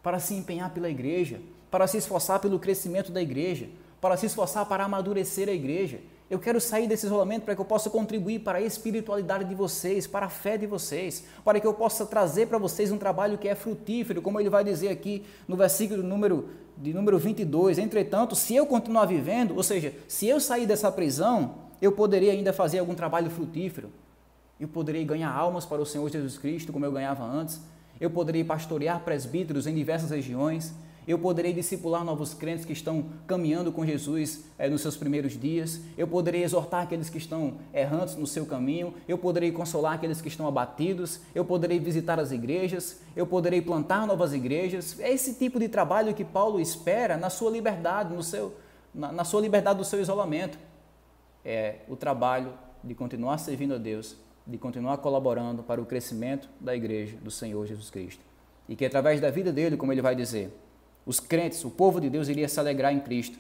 [0.04, 1.40] para se empenhar pela igreja,
[1.72, 3.70] para se esforçar pelo crescimento da igreja,
[4.02, 6.02] para se esforçar para amadurecer a igreja.
[6.30, 10.06] Eu quero sair desse isolamento para que eu possa contribuir para a espiritualidade de vocês,
[10.06, 13.48] para a fé de vocês, para que eu possa trazer para vocês um trabalho que
[13.48, 17.78] é frutífero, como ele vai dizer aqui no versículo número, de número 22.
[17.78, 22.52] Entretanto, se eu continuar vivendo, ou seja, se eu sair dessa prisão, eu poderia ainda
[22.52, 23.90] fazer algum trabalho frutífero.
[24.60, 27.62] Eu poderia ganhar almas para o Senhor Jesus Cristo, como eu ganhava antes.
[28.00, 30.74] Eu poderia pastorear presbíteros em diversas regiões.
[31.06, 35.82] Eu poderei discipular novos crentes que estão caminhando com Jesus é, nos seus primeiros dias.
[35.98, 38.94] Eu poderei exortar aqueles que estão errantes no seu caminho.
[39.06, 41.20] Eu poderei consolar aqueles que estão abatidos.
[41.36, 43.02] Eu poderei visitar as igrejas.
[43.16, 44.98] Eu poderei plantar novas igrejas.
[45.00, 48.56] É esse tipo de trabalho que Paulo espera na sua liberdade, no seu,
[48.96, 50.58] na, na sua liberdade do seu isolamento.
[51.44, 56.76] É o trabalho de continuar servindo a Deus, de continuar colaborando para o crescimento da
[56.76, 58.22] igreja do Senhor Jesus Cristo.
[58.68, 60.52] E que através da vida dele, como ele vai dizer,
[61.06, 63.38] os crentes, o povo de Deus iria se alegrar em Cristo.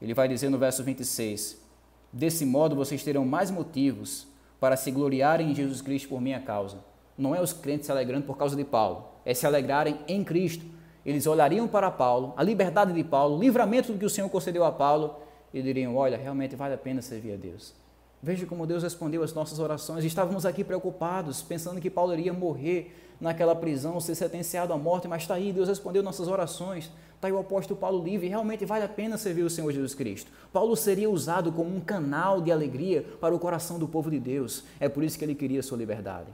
[0.00, 1.60] Ele vai dizer no verso 26:
[2.12, 4.26] Desse modo vocês terão mais motivos
[4.60, 6.78] para se gloriarem em Jesus Cristo por minha causa.
[7.16, 10.64] Não é os crentes se alegrando por causa de Paulo, é se alegrarem em Cristo.
[11.04, 14.72] Eles olhariam para Paulo, a liberdade de Paulo, o livramento que o Senhor concedeu a
[14.72, 15.16] Paulo
[15.52, 17.74] e diriam: Olha, realmente vale a pena servir a Deus.
[18.22, 20.04] Veja como Deus respondeu às nossas orações.
[20.04, 25.22] Estávamos aqui preocupados, pensando que Paulo iria morrer naquela prisão, ser sentenciado à morte, mas
[25.22, 26.88] está aí, Deus respondeu nossas orações.
[27.16, 30.30] Está aí o apóstolo Paulo livre, realmente vale a pena servir o Senhor Jesus Cristo.
[30.52, 34.62] Paulo seria usado como um canal de alegria para o coração do povo de Deus.
[34.78, 36.30] É por isso que ele queria sua liberdade.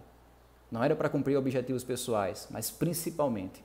[0.71, 3.65] Não era para cumprir objetivos pessoais, mas principalmente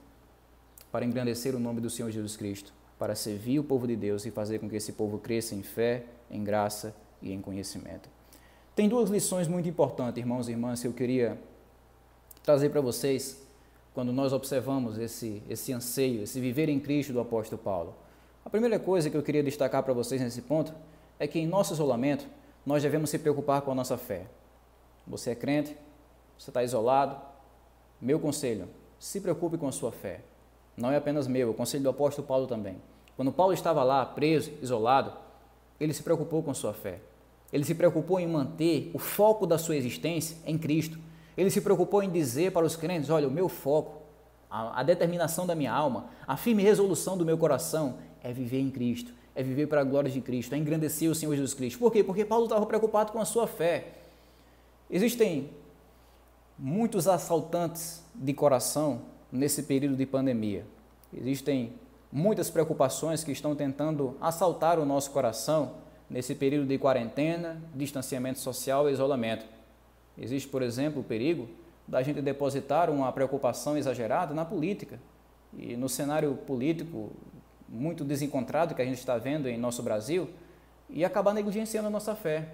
[0.90, 4.30] para engrandecer o nome do Senhor Jesus Cristo, para servir o povo de Deus e
[4.30, 8.08] fazer com que esse povo cresça em fé, em graça e em conhecimento.
[8.76, 11.40] Tem duas lições muito importantes, irmãos e irmãs, que eu queria
[12.42, 13.42] trazer para vocês
[13.94, 17.94] quando nós observamos esse, esse anseio, esse viver em Cristo do apóstolo Paulo.
[18.44, 20.74] A primeira coisa que eu queria destacar para vocês nesse ponto
[21.18, 22.26] é que em nosso isolamento
[22.66, 24.26] nós devemos se preocupar com a nossa fé.
[25.06, 25.76] Você é crente,
[26.38, 27.16] você está isolado.
[28.00, 30.20] Meu conselho, se preocupe com a sua fé.
[30.76, 32.76] Não é apenas meu, é o conselho do apóstolo Paulo também.
[33.16, 35.12] Quando Paulo estava lá, preso, isolado,
[35.78, 36.98] ele se preocupou com sua fé.
[37.52, 40.98] Ele se preocupou em manter o foco da sua existência em Cristo.
[41.36, 44.02] Ele se preocupou em dizer para os crentes: olha, o meu foco,
[44.50, 48.70] a, a determinação da minha alma, a firme resolução do meu coração é viver em
[48.70, 51.78] Cristo, é viver para a glória de Cristo, é engrandecer o Senhor Jesus Cristo.
[51.78, 52.02] Por quê?
[52.02, 53.92] Porque Paulo estava preocupado com a sua fé.
[54.90, 55.50] Existem
[56.58, 60.64] muitos assaltantes de coração nesse período de pandemia.
[61.12, 61.72] Existem
[62.12, 65.72] muitas preocupações que estão tentando assaltar o nosso coração
[66.14, 69.44] nesse período de quarentena, distanciamento social e isolamento.
[70.16, 71.48] Existe, por exemplo, o perigo
[71.88, 75.00] da gente depositar uma preocupação exagerada na política.
[75.58, 77.10] E no cenário político
[77.68, 80.30] muito desencontrado que a gente está vendo em nosso Brasil,
[80.88, 82.46] e acabar negligenciando a nossa fé.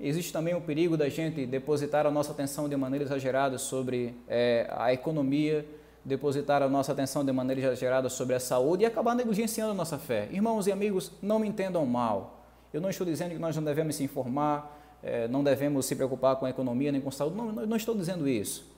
[0.00, 4.66] Existe também o perigo da gente depositar a nossa atenção de maneira exagerada sobre é,
[4.76, 5.64] a economia,
[6.04, 9.98] depositar a nossa atenção de maneira exagerada sobre a saúde e acabar negligenciando a nossa
[9.98, 10.28] fé.
[10.32, 12.43] Irmãos e amigos, não me entendam mal.
[12.74, 16.34] Eu não estou dizendo que nós não devemos se informar, é, não devemos se preocupar
[16.34, 17.36] com a economia nem com a saúde.
[17.36, 18.68] Não, não estou dizendo isso.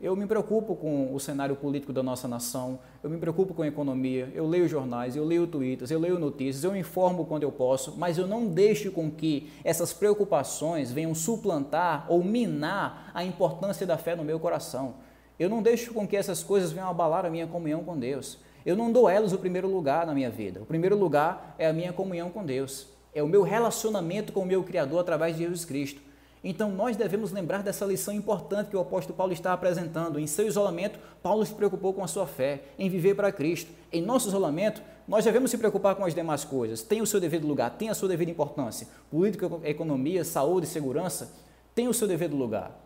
[0.00, 3.68] Eu me preocupo com o cenário político da nossa nação, eu me preocupo com a
[3.68, 7.94] economia, eu leio jornais, eu leio twitters, eu leio notícias, eu informo quando eu posso,
[7.96, 13.96] mas eu não deixo com que essas preocupações venham suplantar ou minar a importância da
[13.96, 14.94] fé no meu coração.
[15.38, 18.36] Eu não deixo com que essas coisas venham abalar a minha comunhão com Deus.
[18.66, 20.60] Eu não dou elas o primeiro lugar na minha vida.
[20.60, 22.93] O primeiro lugar é a minha comunhão com Deus.
[23.14, 26.00] É o meu relacionamento com o meu Criador através de Jesus Cristo.
[26.42, 30.20] Então nós devemos lembrar dessa lição importante que o apóstolo Paulo está apresentando.
[30.20, 33.72] Em seu isolamento, Paulo se preocupou com a sua fé, em viver para Cristo.
[33.90, 36.82] Em nosso isolamento, nós devemos se preocupar com as demais coisas.
[36.82, 38.86] Tem o seu devido lugar, tem a sua devida importância.
[39.10, 41.32] Política, economia, saúde, segurança,
[41.74, 42.78] tem o seu devido lugar.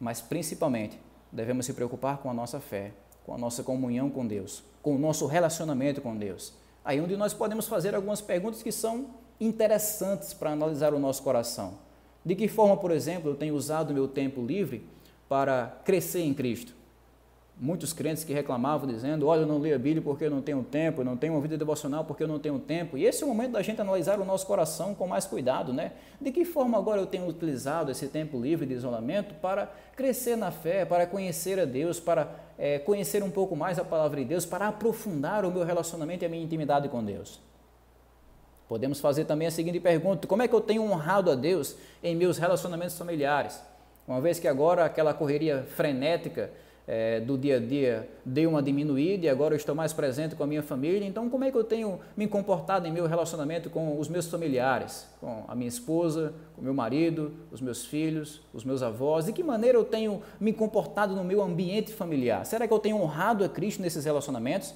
[0.00, 0.98] Mas principalmente,
[1.30, 2.92] devemos se preocupar com a nossa fé,
[3.26, 6.54] com a nossa comunhão com Deus, com o nosso relacionamento com Deus.
[6.84, 9.06] Aí onde nós podemos fazer algumas perguntas que são
[9.40, 11.74] interessantes para analisar o nosso coração.
[12.24, 14.86] De que forma, por exemplo, eu tenho usado meu tempo livre
[15.28, 16.74] para crescer em Cristo?
[17.62, 20.62] muitos crentes que reclamavam dizendo: Olha, eu não leio a Bíblia porque eu não tenho
[20.64, 22.98] tempo, eu não tenho uma vida devocional porque eu não tenho tempo.
[22.98, 25.92] E esse é o momento da gente analisar o nosso coração com mais cuidado, né?
[26.20, 30.50] De que forma agora eu tenho utilizado esse tempo livre de isolamento para crescer na
[30.50, 34.44] fé, para conhecer a Deus, para é, conhecer um pouco mais a palavra de Deus,
[34.44, 37.40] para aprofundar o meu relacionamento e a minha intimidade com Deus?
[38.72, 42.16] Podemos fazer também a seguinte pergunta: Como é que eu tenho honrado a Deus em
[42.16, 43.62] meus relacionamentos familiares?
[44.08, 46.50] Uma vez que agora aquela correria frenética
[46.88, 50.42] é, do dia a dia deu uma diminuída e agora eu estou mais presente com
[50.42, 51.06] a minha família.
[51.06, 55.06] Então, como é que eu tenho me comportado em meu relacionamento com os meus familiares,
[55.20, 59.26] com a minha esposa, com meu marido, os meus filhos, os meus avós?
[59.26, 62.46] De que maneira eu tenho me comportado no meu ambiente familiar?
[62.46, 64.74] Será que eu tenho honrado a Cristo nesses relacionamentos?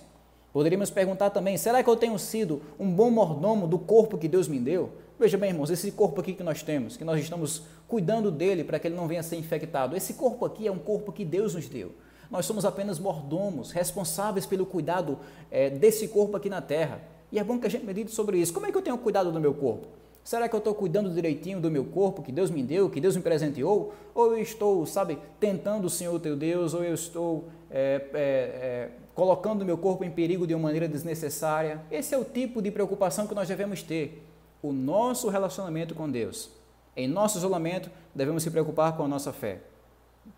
[0.57, 4.49] Poderíamos perguntar também: será que eu tenho sido um bom mordomo do corpo que Deus
[4.49, 4.89] me deu?
[5.21, 8.79] Veja bem, irmãos, esse corpo aqui que nós temos, que nós estamos cuidando dele para
[8.79, 11.55] que ele não venha a ser infectado, esse corpo aqui é um corpo que Deus
[11.55, 11.93] nos deu.
[12.31, 15.19] Nós somos apenas mordomos, responsáveis pelo cuidado
[15.51, 17.03] é, desse corpo aqui na terra.
[17.31, 18.55] E é bom que a gente medite sobre isso.
[18.55, 19.87] Como é que eu tenho cuidado do meu corpo?
[20.25, 23.15] Será que eu estou cuidando direitinho do meu corpo que Deus me deu, que Deus
[23.15, 23.93] me presenteou?
[24.15, 28.91] Ou eu estou, sabe, tentando o Senhor teu Deus, ou eu estou é, é, é,
[29.17, 31.81] colocando meu corpo em perigo de uma maneira desnecessária?
[31.91, 34.23] Esse é o tipo de preocupação que nós devemos ter
[34.63, 36.51] o nosso relacionamento com Deus.
[36.95, 39.61] Em nosso isolamento, devemos se preocupar com a nossa fé,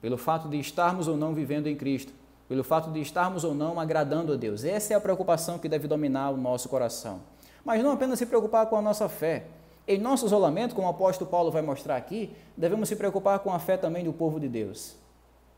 [0.01, 2.13] pelo fato de estarmos ou não vivendo em Cristo,
[2.49, 4.65] pelo fato de estarmos ou não agradando a Deus.
[4.65, 7.21] Essa é a preocupação que deve dominar o nosso coração.
[7.65, 9.47] Mas não apenas se preocupar com a nossa fé.
[9.89, 13.59] Em nosso isolamento, como o apóstolo Paulo vai mostrar aqui, devemos se preocupar com a
[13.59, 14.97] fé também do povo de Deus.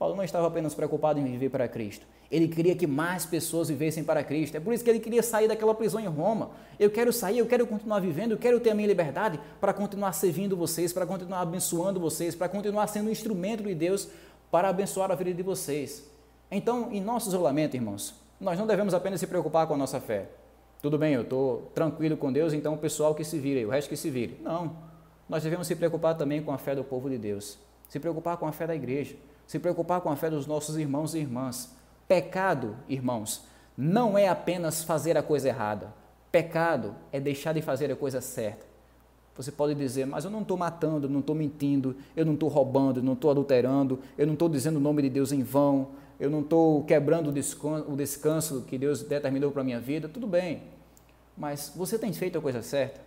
[0.01, 4.03] Paulo não estava apenas preocupado em viver para Cristo, ele queria que mais pessoas vivessem
[4.03, 4.57] para Cristo.
[4.57, 6.53] É por isso que ele queria sair daquela prisão em Roma.
[6.79, 10.13] Eu quero sair, eu quero continuar vivendo, eu quero ter a minha liberdade para continuar
[10.13, 14.09] servindo vocês, para continuar abençoando vocês, para continuar sendo um instrumento de Deus
[14.51, 16.09] para abençoar a vida de vocês.
[16.51, 20.31] Então, em nosso isolamento, irmãos, nós não devemos apenas se preocupar com a nossa fé.
[20.81, 23.91] Tudo bem, eu estou tranquilo com Deus, então o pessoal que se vire, o resto
[23.91, 24.41] que se vire.
[24.41, 24.79] Não.
[25.29, 27.59] Nós devemos se preocupar também com a fé do povo de Deus.
[27.87, 29.15] Se preocupar com a fé da igreja.
[29.51, 31.75] Se preocupar com a fé dos nossos irmãos e irmãs
[32.07, 33.43] Pecado, irmãos,
[33.77, 35.93] não é apenas fazer a coisa errada.
[36.31, 38.65] Pecado é deixar de fazer a coisa certa.
[39.35, 43.03] Você pode dizer, mas eu não estou matando, não estou mentindo, eu não estou roubando,
[43.03, 45.89] não estou adulterando, eu não estou dizendo o nome de Deus em vão,
[46.21, 50.09] eu não estou quebrando o descanso que Deus determinou para a minha vida.
[50.09, 50.63] Tudo bem,
[51.37, 53.01] mas você tem feito a coisa certa?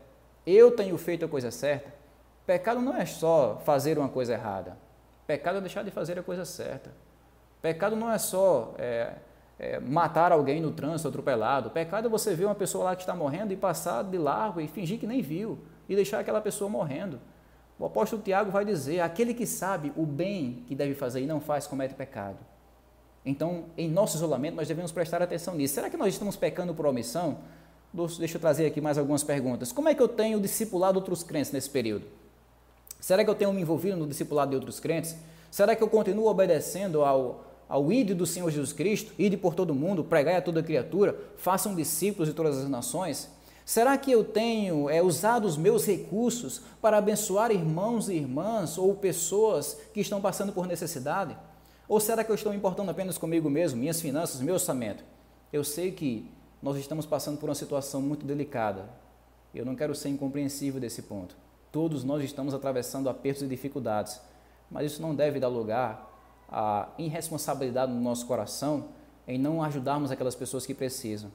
[0.46, 1.94] Eu tenho feito a coisa certa?
[2.46, 4.78] Pecado não é só fazer uma coisa errada.
[5.26, 6.92] Pecado é deixar de fazer a coisa certa.
[7.62, 9.14] Pecado não é só é,
[9.58, 11.70] é, matar alguém no trânsito atropelado.
[11.70, 14.68] Pecado é você ver uma pessoa lá que está morrendo e passar de largo e
[14.68, 17.20] fingir que nem viu e deixar aquela pessoa morrendo.
[17.80, 21.40] O apóstolo Tiago vai dizer: aquele que sabe o bem que deve fazer e não
[21.40, 22.40] faz, comete pecado.
[23.26, 25.76] Então, em nosso isolamento, nós devemos prestar atenção nisso.
[25.76, 27.40] Será que nós estamos pecando por omissão?
[28.20, 29.72] Deixa eu trazer aqui mais algumas perguntas.
[29.72, 32.06] Como é que eu tenho discipulado outros crentes nesse período?
[33.04, 35.14] Será que eu tenho me envolvido no discipulado de outros crentes?
[35.52, 39.76] Será que eu continuo obedecendo ao, ao ide do Senhor Jesus Cristo, ide por todo
[39.76, 43.30] mundo, pregai a toda criatura, façam discípulos de todas as nações?
[43.66, 48.96] Será que eu tenho é, usado os meus recursos para abençoar irmãos e irmãs ou
[48.96, 51.36] pessoas que estão passando por necessidade?
[51.90, 55.04] Ou será que eu estou importando apenas comigo mesmo, minhas finanças, meu orçamento?
[55.52, 58.86] Eu sei que nós estamos passando por uma situação muito delicada.
[59.54, 61.43] Eu não quero ser incompreensível desse ponto.
[61.74, 64.22] Todos nós estamos atravessando apertos e dificuldades,
[64.70, 66.08] mas isso não deve dar lugar
[66.48, 68.90] a irresponsabilidade no nosso coração
[69.28, 71.32] em não ajudarmos aquelas pessoas que precisam.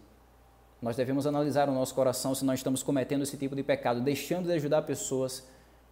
[0.80, 4.46] Nós devemos analisar o nosso coração se nós estamos cometendo esse tipo de pecado, deixando
[4.46, 5.44] de ajudar pessoas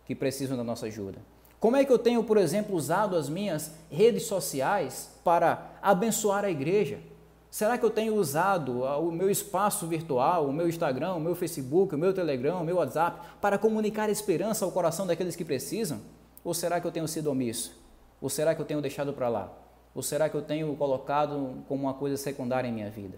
[0.05, 1.19] que precisam da nossa ajuda.
[1.59, 6.51] Como é que eu tenho, por exemplo, usado as minhas redes sociais para abençoar a
[6.53, 7.01] igreja?
[7.57, 11.95] Será que eu tenho usado o meu espaço virtual, o meu Instagram, o meu Facebook,
[11.95, 16.03] o meu Telegram, o meu WhatsApp para comunicar esperança ao coração daqueles que precisam?
[16.45, 17.75] Ou será que eu tenho sido omisso?
[18.21, 19.51] Ou será que eu tenho deixado para lá?
[19.95, 23.17] Ou será que eu tenho colocado como uma coisa secundária em minha vida?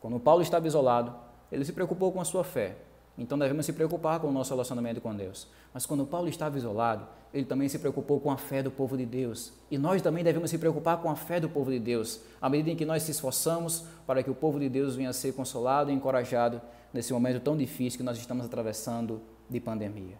[0.00, 1.14] Quando Paulo estava isolado,
[1.52, 2.76] ele se preocupou com a sua fé.
[3.18, 5.48] Então devemos se preocupar com o nosso relacionamento com Deus.
[5.72, 9.06] Mas quando Paulo estava isolado, ele também se preocupou com a fé do povo de
[9.06, 9.52] Deus.
[9.70, 12.70] E nós também devemos se preocupar com a fé do povo de Deus, à medida
[12.70, 15.90] em que nós se esforçamos para que o povo de Deus venha a ser consolado
[15.90, 16.60] e encorajado
[16.92, 20.18] nesse momento tão difícil que nós estamos atravessando de pandemia.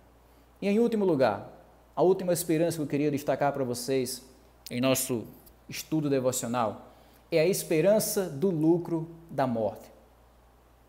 [0.60, 1.52] E em último lugar,
[1.94, 4.24] a última esperança que eu queria destacar para vocês
[4.70, 5.24] em nosso
[5.68, 6.94] estudo devocional
[7.30, 9.95] é a esperança do lucro da morte.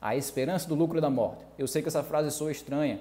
[0.02, 1.46] A esperança do lucro da morte.
[1.58, 3.00] Eu sei que essa frase soa estranha,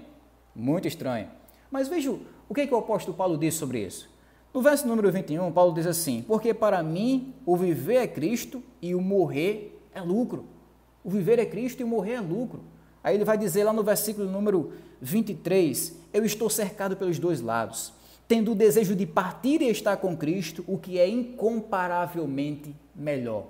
[0.54, 1.28] muito estranha,
[1.70, 2.10] mas veja
[2.48, 4.08] o que, é que o apóstolo Paulo diz sobre isso.
[4.54, 8.94] No verso número 21, Paulo diz assim: Porque para mim o viver é Cristo e
[8.94, 10.46] o morrer é lucro.
[11.04, 12.60] O viver é Cristo e o morrer é lucro.
[13.04, 17.92] Aí ele vai dizer lá no versículo número 23: Eu estou cercado pelos dois lados
[18.28, 23.46] tendo o desejo de partir e estar com Cristo, o que é incomparavelmente melhor.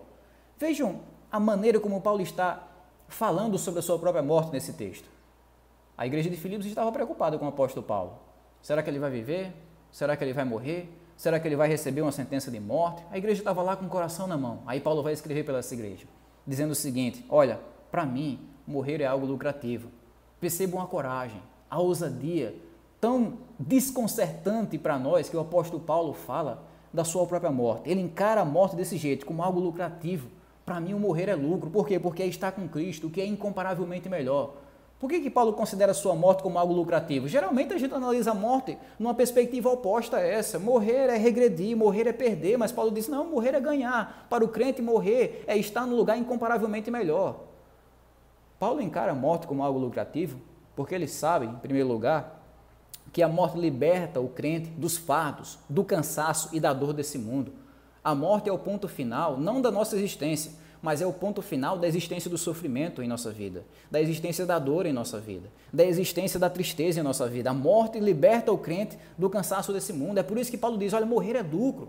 [0.59, 2.63] Vejam a maneira como Paulo está
[3.09, 5.09] falando sobre a sua própria morte nesse texto.
[5.97, 8.19] A igreja de Filipos estava preocupada com o apóstolo Paulo.
[8.61, 9.53] Será que ele vai viver?
[9.91, 10.93] Será que ele vai morrer?
[11.17, 13.03] Será que ele vai receber uma sentença de morte?
[13.11, 14.63] A igreja estava lá com o coração na mão.
[14.67, 16.07] Aí Paulo vai escrever pela essa igreja,
[16.47, 17.59] dizendo o seguinte: Olha,
[17.91, 19.89] para mim, morrer é algo lucrativo.
[20.39, 21.41] Percebam a coragem,
[21.71, 22.55] a ousadia
[23.01, 27.89] tão desconcertante para nós que o apóstolo Paulo fala da sua própria morte.
[27.89, 30.29] Ele encara a morte desse jeito, como algo lucrativo.
[30.67, 31.71] Para mim, o morrer é lucro.
[31.71, 31.99] Por quê?
[31.99, 34.55] Porque é estar com Cristo, que é incomparavelmente melhor.
[34.99, 37.29] Por que, que Paulo considera sua morte como algo lucrativo?
[37.29, 40.59] Geralmente a gente analisa a morte numa perspectiva oposta a essa.
[40.59, 44.27] Morrer é regredir, morrer é perder, mas Paulo diz: não, morrer é ganhar.
[44.29, 47.45] Para o crente, morrer é estar num lugar incomparavelmente melhor.
[48.59, 50.39] Paulo encara a morte como algo lucrativo
[50.77, 52.43] porque ele sabe, em primeiro lugar,
[53.11, 57.51] que a morte liberta o crente dos fardos, do cansaço e da dor desse mundo.
[58.07, 61.77] A morte é o ponto final, não da nossa existência, mas é o ponto final
[61.77, 65.85] da existência do sofrimento em nossa vida, da existência da dor em nossa vida, da
[65.85, 67.51] existência da tristeza em nossa vida.
[67.51, 70.19] A morte liberta o crente do cansaço desse mundo.
[70.19, 71.89] É por isso que Paulo diz: olha, morrer é lucro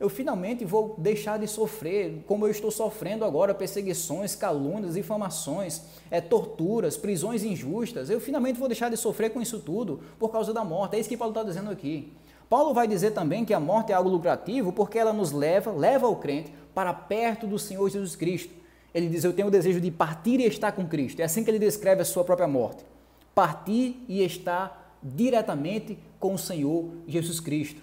[0.00, 6.22] eu finalmente vou deixar de sofrer como eu estou sofrendo agora, perseguições, calúnias, difamações, é,
[6.22, 8.08] torturas, prisões injustas.
[8.08, 10.96] Eu finalmente vou deixar de sofrer com isso tudo por causa da morte.
[10.96, 12.10] É isso que Paulo está dizendo aqui.
[12.50, 16.08] Paulo vai dizer também que a morte é algo lucrativo porque ela nos leva, leva
[16.08, 18.52] o crente para perto do Senhor Jesus Cristo.
[18.92, 21.20] Ele diz: Eu tenho o desejo de partir e estar com Cristo.
[21.20, 22.84] É assim que ele descreve a sua própria morte.
[23.32, 27.80] Partir e estar diretamente com o Senhor Jesus Cristo.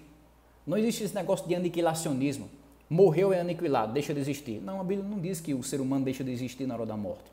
[0.65, 2.49] Não existe esse negócio de aniquilacionismo.
[2.89, 4.61] Morreu é aniquilado, deixa de existir.
[4.61, 6.97] Não, a Bíblia não diz que o ser humano deixa de existir na hora da
[6.97, 7.23] morte.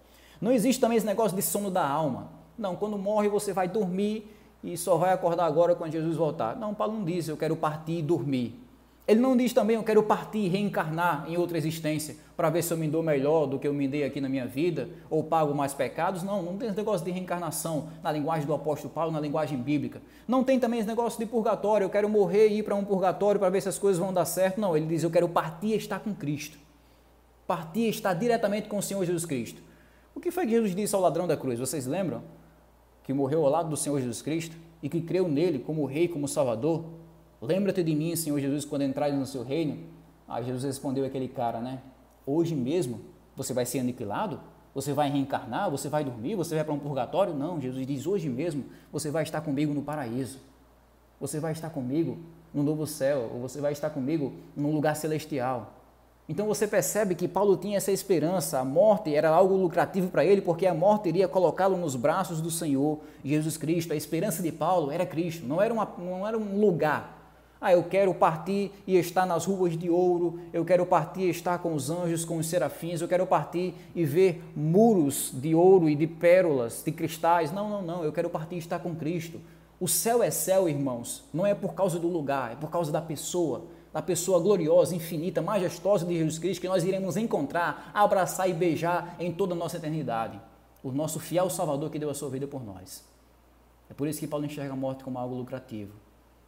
[0.40, 2.30] Não existe também esse negócio de sono da alma.
[2.56, 4.30] Não, quando morre você vai dormir
[4.64, 6.56] e só vai acordar agora quando Jesus voltar.
[6.56, 8.64] Não, Paulo não diz eu quero partir e dormir.
[9.06, 12.72] Ele não diz também, eu quero partir e reencarnar em outra existência para ver se
[12.72, 15.54] eu me dou melhor do que eu me dei aqui na minha vida ou pago
[15.54, 16.22] mais pecados.
[16.22, 20.00] Não, não tem esse negócio de reencarnação na linguagem do apóstolo Paulo, na linguagem bíblica.
[20.26, 23.38] Não tem também esse negócio de purgatório, eu quero morrer e ir para um purgatório
[23.38, 24.58] para ver se as coisas vão dar certo.
[24.58, 26.56] Não, ele diz, eu quero partir e estar com Cristo.
[27.46, 29.60] Partir e estar diretamente com o Senhor Jesus Cristo.
[30.14, 31.58] O que foi que Jesus disse ao ladrão da cruz?
[31.58, 32.22] Vocês lembram?
[33.04, 36.26] Que morreu ao lado do Senhor Jesus Cristo e que creu nele como rei, como
[36.26, 36.84] salvador?
[37.40, 39.78] Lembra-te de mim, Senhor Jesus, quando entrares no seu reino?
[40.26, 41.80] Aí Jesus respondeu aquele cara, né?
[42.26, 43.00] Hoje mesmo
[43.36, 44.40] você vai ser aniquilado?
[44.74, 45.70] Você vai reencarnar?
[45.70, 46.34] Você vai dormir?
[46.34, 47.34] Você vai para um purgatório?
[47.34, 50.38] Não, Jesus diz: hoje mesmo você vai estar comigo no paraíso.
[51.20, 52.18] Você vai estar comigo
[52.52, 55.73] no novo céu, ou você vai estar comigo num lugar celestial.
[56.28, 60.40] Então você percebe que Paulo tinha essa esperança, a morte era algo lucrativo para ele,
[60.40, 63.92] porque a morte iria colocá-lo nos braços do Senhor Jesus Cristo.
[63.92, 67.24] A esperança de Paulo era Cristo, não era, uma, não era um lugar,
[67.64, 71.56] ah, eu quero partir e estar nas ruas de ouro, eu quero partir e estar
[71.60, 75.94] com os anjos, com os serafins, eu quero partir e ver muros de ouro e
[75.94, 77.50] de pérolas, de cristais.
[77.50, 79.40] Não, não, não, eu quero partir e estar com Cristo.
[79.80, 83.00] O céu é céu, irmãos, não é por causa do lugar, é por causa da
[83.00, 88.52] pessoa, da pessoa gloriosa, infinita, majestosa de Jesus Cristo que nós iremos encontrar, abraçar e
[88.52, 90.40] beijar em toda a nossa eternidade.
[90.82, 93.04] O nosso fiel Salvador que deu a sua vida por nós.
[93.88, 95.92] É por isso que Paulo enxerga a morte como algo lucrativo,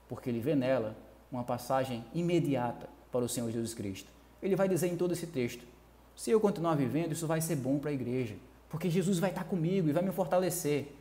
[0.08, 0.96] porque ele vê nela
[1.30, 4.10] uma passagem imediata para o Senhor Jesus Cristo.
[4.42, 5.64] Ele vai dizer em todo esse texto:
[6.16, 8.34] se eu continuar vivendo, isso vai ser bom para a igreja,
[8.68, 10.92] porque Jesus vai estar comigo e vai me fortalecer.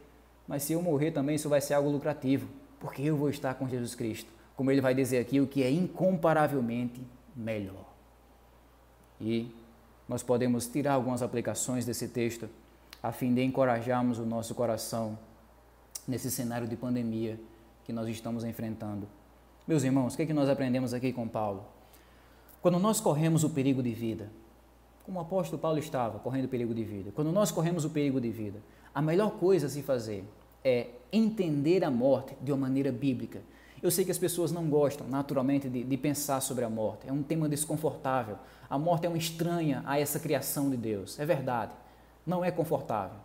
[0.47, 2.47] Mas se eu morrer também, isso vai ser algo lucrativo,
[2.79, 4.35] porque eu vou estar com Jesus Cristo.
[4.55, 7.01] Como ele vai dizer aqui, o que é incomparavelmente
[7.35, 7.85] melhor.
[9.19, 9.51] E
[10.07, 12.49] nós podemos tirar algumas aplicações desse texto
[13.01, 15.17] a fim de encorajarmos o nosso coração
[16.07, 17.39] nesse cenário de pandemia
[17.83, 19.07] que nós estamos enfrentando.
[19.67, 21.65] Meus irmãos, o que, é que nós aprendemos aqui com Paulo?
[22.61, 24.29] Quando nós corremos o perigo de vida,
[25.03, 28.19] como o apóstolo Paulo estava correndo o perigo de vida, quando nós corremos o perigo
[28.19, 28.59] de vida,
[28.93, 30.23] a melhor coisa a se fazer
[30.63, 33.41] é entender a morte de uma maneira bíblica.
[33.81, 37.07] Eu sei que as pessoas não gostam, naturalmente, de, de, pensar sobre a morte.
[37.07, 38.38] É um tema desconfortável.
[38.69, 41.19] A morte é uma estranha a essa criação de Deus.
[41.19, 41.71] É verdade.
[42.25, 43.17] Não é confortável.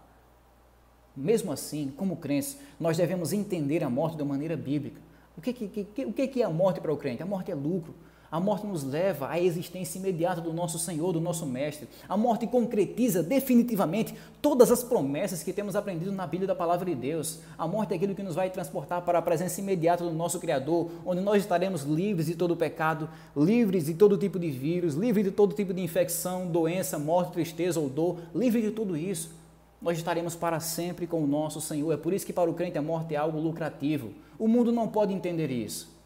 [1.17, 5.01] Mesmo assim, como crentes, nós devemos entender a morte de uma maneira bíblica.
[5.37, 7.23] O que, que, que, o que é a morte para o crente?
[7.23, 7.95] A morte é lucro.
[8.31, 11.89] A morte nos leva à existência imediata do nosso Senhor, do nosso Mestre.
[12.09, 16.95] A morte concretiza definitivamente todas as promessas que temos aprendido na Bíblia da Palavra de
[16.95, 17.41] Deus.
[17.59, 20.93] A morte é aquilo que nos vai transportar para a presença imediata do nosso Criador,
[21.05, 25.33] onde nós estaremos livres de todo pecado, livres de todo tipo de vírus, livres de
[25.33, 29.35] todo tipo de infecção, doença, morte, tristeza ou dor, livres de tudo isso.
[29.83, 31.91] Nós estaremos para sempre com o nosso Senhor.
[31.91, 34.13] É por isso que para o crente a morte é algo lucrativo.
[34.39, 35.99] O mundo não pode entender isso.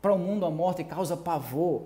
[0.00, 1.82] Para o mundo, a morte causa pavor,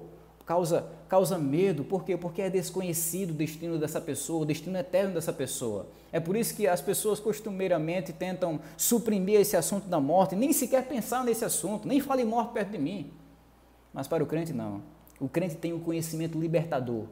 [0.47, 1.84] causa, causa medo.
[1.84, 2.16] Por quê?
[2.16, 5.86] Porque é desconhecido o destino dessa pessoa, o destino eterno dessa pessoa.
[6.12, 10.86] É por isso que as pessoas costumeiramente tentam suprimir esse assunto da morte, nem sequer
[10.86, 13.12] pensar nesse assunto, nem fale morte perto de mim.
[13.93, 14.82] Mas para o crente, não.
[15.20, 17.07] O crente tem o conhecimento libertador,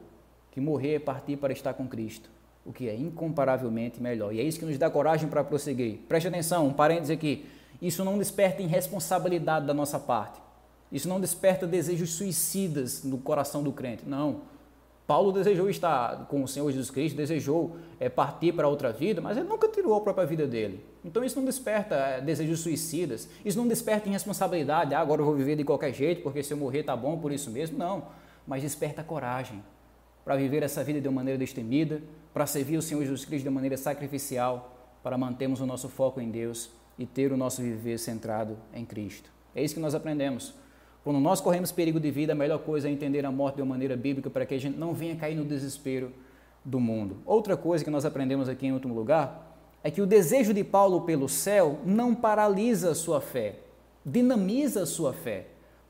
[0.51, 2.29] que morrer é partir para estar com Cristo,
[2.65, 4.33] o que é incomparavelmente melhor.
[4.33, 5.99] E é isso que nos dá coragem para prosseguir.
[6.07, 7.45] Preste atenção, um parênteses aqui.
[7.81, 10.42] Isso não desperta irresponsabilidade da nossa parte.
[10.93, 14.03] Isso não desperta desejos suicidas no coração do crente.
[14.07, 14.41] Não.
[15.07, 19.35] Paulo desejou estar com o Senhor Jesus Cristo, desejou é, partir para outra vida, mas
[19.35, 20.85] ele nunca tirou a própria vida dele.
[21.03, 25.35] Então isso não desperta é, desejos suicidas, isso não desperta irresponsabilidade, ah, agora eu vou
[25.35, 27.77] viver de qualquer jeito, porque se eu morrer tá bom por isso mesmo.
[27.77, 28.05] Não,
[28.47, 29.63] mas desperta coragem
[30.23, 32.01] para viver essa vida de uma maneira destemida,
[32.33, 36.21] para servir o Senhor Jesus Cristo de uma maneira sacrificial, para mantermos o nosso foco
[36.21, 39.29] em Deus e ter o nosso viver centrado em Cristo.
[39.53, 40.53] É isso que nós aprendemos.
[41.03, 43.69] Quando nós corremos perigo de vida, a melhor coisa é entender a morte de uma
[43.69, 46.11] maneira bíblica para que a gente não venha cair no desespero
[46.63, 47.17] do mundo.
[47.25, 51.01] Outra coisa que nós aprendemos aqui em último lugar é que o desejo de Paulo
[51.01, 53.55] pelo céu não paralisa a sua fé,
[54.05, 55.47] dinamiza a sua fé.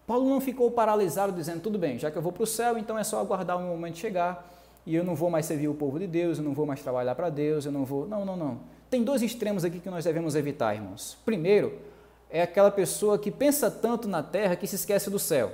[0.07, 2.97] Paulo não ficou paralisado dizendo, tudo bem, já que eu vou para o céu, então
[2.97, 4.51] é só aguardar o meu momento chegar
[4.85, 7.15] e eu não vou mais servir o povo de Deus, eu não vou mais trabalhar
[7.15, 8.07] para Deus, eu não vou.
[8.07, 8.59] Não, não, não.
[8.89, 11.17] Tem dois extremos aqui que nós devemos evitar, irmãos.
[11.23, 11.73] Primeiro,
[12.33, 15.51] é aquela pessoa que pensa tanto na terra que se esquece do céu.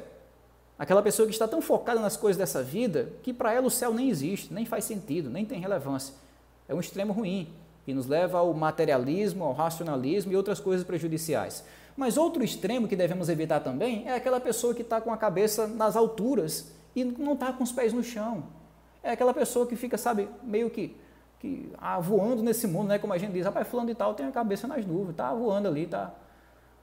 [0.78, 3.94] Aquela pessoa que está tão focada nas coisas dessa vida que para ela o céu
[3.94, 6.16] nem existe, nem faz sentido, nem tem relevância.
[6.70, 7.54] É um extremo ruim
[7.84, 11.66] que nos leva ao materialismo, ao racionalismo e outras coisas prejudiciais.
[11.98, 15.68] Mas outro extremo que devemos evitar também é aquela pessoa que está com a cabeça
[15.68, 18.46] nas alturas e não está com os pés no chão.
[19.04, 20.96] É aquela pessoa que fica, sabe, meio que,
[21.42, 22.98] que ah, voando nesse mundo, né?
[22.98, 25.68] Como a gente diz, rapaz, fulano de tal tem a cabeça nas nuvens, está voando
[25.68, 26.14] ali, está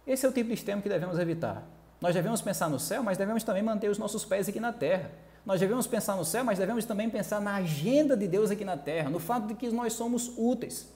[0.07, 1.67] esse é o tipo de extremo que devemos evitar.
[2.01, 5.11] Nós devemos pensar no céu, mas devemos também manter os nossos pés aqui na terra.
[5.45, 8.77] Nós devemos pensar no céu, mas devemos também pensar na agenda de Deus aqui na
[8.77, 10.93] terra, no fato de que nós somos úteis,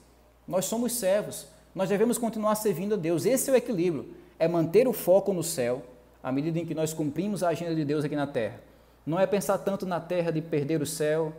[0.47, 3.25] nós somos servos, nós devemos continuar servindo a Deus.
[3.25, 5.83] Esse é o equilíbrio, é manter o foco no céu
[6.23, 8.59] à medida em que nós cumprimos a agenda de Deus aqui na terra.
[9.05, 11.33] Não é pensar tanto na terra de perder o céu,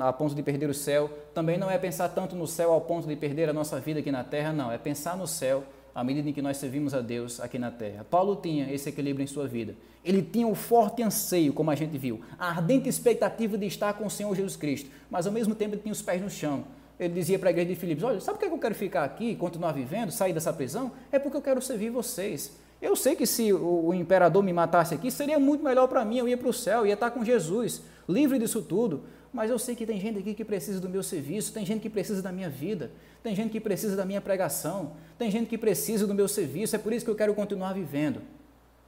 [0.00, 3.06] a ponto de perder o céu, também não é pensar tanto no céu ao ponto
[3.06, 5.62] de perder a nossa vida aqui na terra, não, é pensar no céu
[5.94, 8.04] à medida em que nós servimos a Deus aqui na terra.
[8.10, 9.76] Paulo tinha esse equilíbrio em sua vida.
[10.04, 14.06] Ele tinha um forte anseio, como a gente viu, a ardente expectativa de estar com
[14.06, 16.64] o Senhor Jesus Cristo, mas ao mesmo tempo ele tinha os pés no chão.
[16.98, 19.34] Ele dizia para a igreja de Filipos: Olha, sabe por que eu quero ficar aqui,
[19.34, 20.92] continuar vivendo, sair dessa prisão?
[21.10, 22.52] É porque eu quero servir vocês.
[22.82, 26.28] Eu sei que se o imperador me matasse aqui, seria muito melhor para mim, eu
[26.28, 29.04] ia para o céu, ia estar com Jesus, livre disso tudo.
[29.34, 31.90] Mas eu sei que tem gente aqui que precisa do meu serviço, tem gente que
[31.90, 36.06] precisa da minha vida, tem gente que precisa da minha pregação, tem gente que precisa
[36.06, 38.22] do meu serviço, é por isso que eu quero continuar vivendo.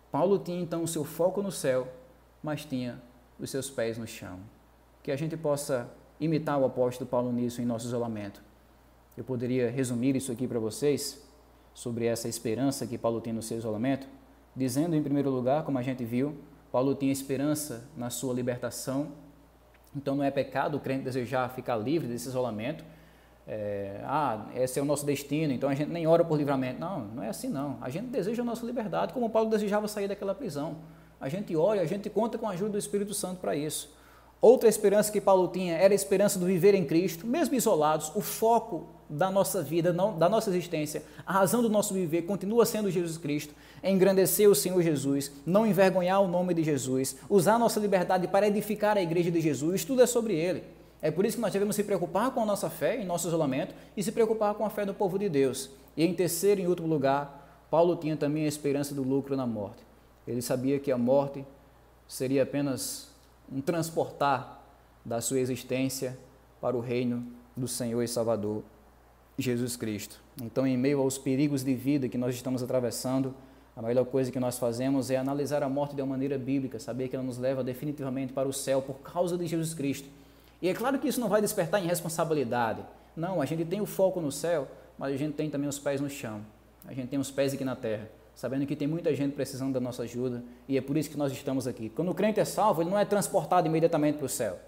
[0.08, 1.88] Paulo tinha então o seu foco no céu,
[2.40, 3.02] mas tinha
[3.40, 4.38] os seus pés no chão.
[5.02, 5.90] Que a gente possa
[6.20, 8.40] imitar o apóstolo Paulo nisso em nosso isolamento.
[9.16, 11.26] Eu poderia resumir isso aqui para vocês,
[11.74, 14.06] sobre essa esperança que Paulo tem no seu isolamento,
[14.54, 16.36] dizendo em primeiro lugar, como a gente viu,
[16.70, 19.25] Paulo tinha esperança na sua libertação
[19.96, 22.84] então não é pecado o crente desejar ficar livre desse isolamento.
[23.48, 26.78] É, ah, esse é o nosso destino, então a gente nem ora por livramento.
[26.78, 27.78] Não, não é assim não.
[27.80, 30.76] A gente deseja a nossa liberdade, como Paulo desejava sair daquela prisão.
[31.20, 33.94] A gente ora a gente conta com a ajuda do Espírito Santo para isso.
[34.40, 38.20] Outra esperança que Paulo tinha era a esperança do viver em Cristo, mesmo isolados, o
[38.20, 43.16] foco da nossa vida, da nossa existência, a razão do nosso viver continua sendo Jesus
[43.16, 43.54] Cristo,
[43.90, 48.96] engrandecer o Senhor Jesus, não envergonhar o nome de Jesus, usar nossa liberdade para edificar
[48.96, 50.62] a igreja de Jesus, tudo é sobre Ele.
[51.00, 53.74] É por isso que nós devemos se preocupar com a nossa fé, em nosso isolamento,
[53.96, 55.70] e se preocupar com a fé do povo de Deus.
[55.96, 59.84] E em terceiro e último lugar, Paulo tinha também a esperança do lucro na morte.
[60.26, 61.44] Ele sabia que a morte
[62.08, 63.10] seria apenas
[63.50, 64.62] um transportar
[65.04, 66.18] da sua existência
[66.60, 67.24] para o reino
[67.56, 68.62] do Senhor e Salvador
[69.38, 70.20] Jesus Cristo.
[70.42, 73.34] Então, em meio aos perigos de vida que nós estamos atravessando,
[73.76, 77.08] a melhor coisa que nós fazemos é analisar a morte de uma maneira bíblica, saber
[77.08, 80.08] que ela nos leva definitivamente para o céu por causa de Jesus Cristo.
[80.62, 82.82] E é claro que isso não vai despertar em responsabilidade.
[83.14, 84.66] Não, a gente tem o foco no céu,
[84.98, 86.40] mas a gente tem também os pés no chão.
[86.86, 89.80] A gente tem os pés aqui na terra sabendo que tem muita gente precisando da
[89.80, 91.88] nossa ajuda e é por isso que nós estamos aqui.
[91.88, 94.58] Quando o crente é salvo, ele não é transportado imediatamente para o céu.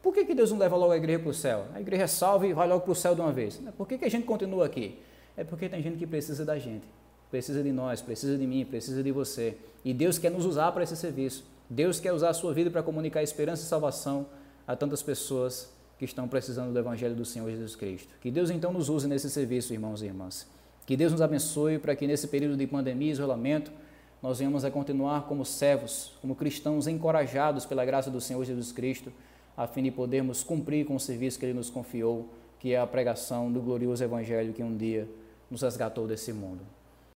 [0.00, 1.64] Por que, que Deus não leva logo a igreja para o céu?
[1.74, 3.60] A igreja é salva e vai logo para o céu de uma vez.
[3.76, 5.00] Por que, que a gente continua aqui?
[5.36, 6.86] É porque tem gente que precisa da gente,
[7.30, 9.56] precisa de nós, precisa de mim, precisa de você.
[9.84, 11.44] E Deus quer nos usar para esse serviço.
[11.68, 14.26] Deus quer usar a sua vida para comunicar esperança e salvação
[14.66, 18.08] a tantas pessoas que estão precisando do Evangelho do Senhor Jesus Cristo.
[18.20, 20.46] Que Deus então nos use nesse serviço, irmãos e irmãs.
[20.86, 23.70] Que Deus nos abençoe para que nesse período de pandemia e isolamento
[24.22, 29.12] nós venhamos a continuar como servos, como cristãos encorajados pela graça do Senhor Jesus Cristo,
[29.56, 32.86] a fim de podermos cumprir com o serviço que Ele nos confiou, que é a
[32.86, 35.08] pregação do glorioso Evangelho que um dia
[35.50, 36.77] nos resgatou desse mundo.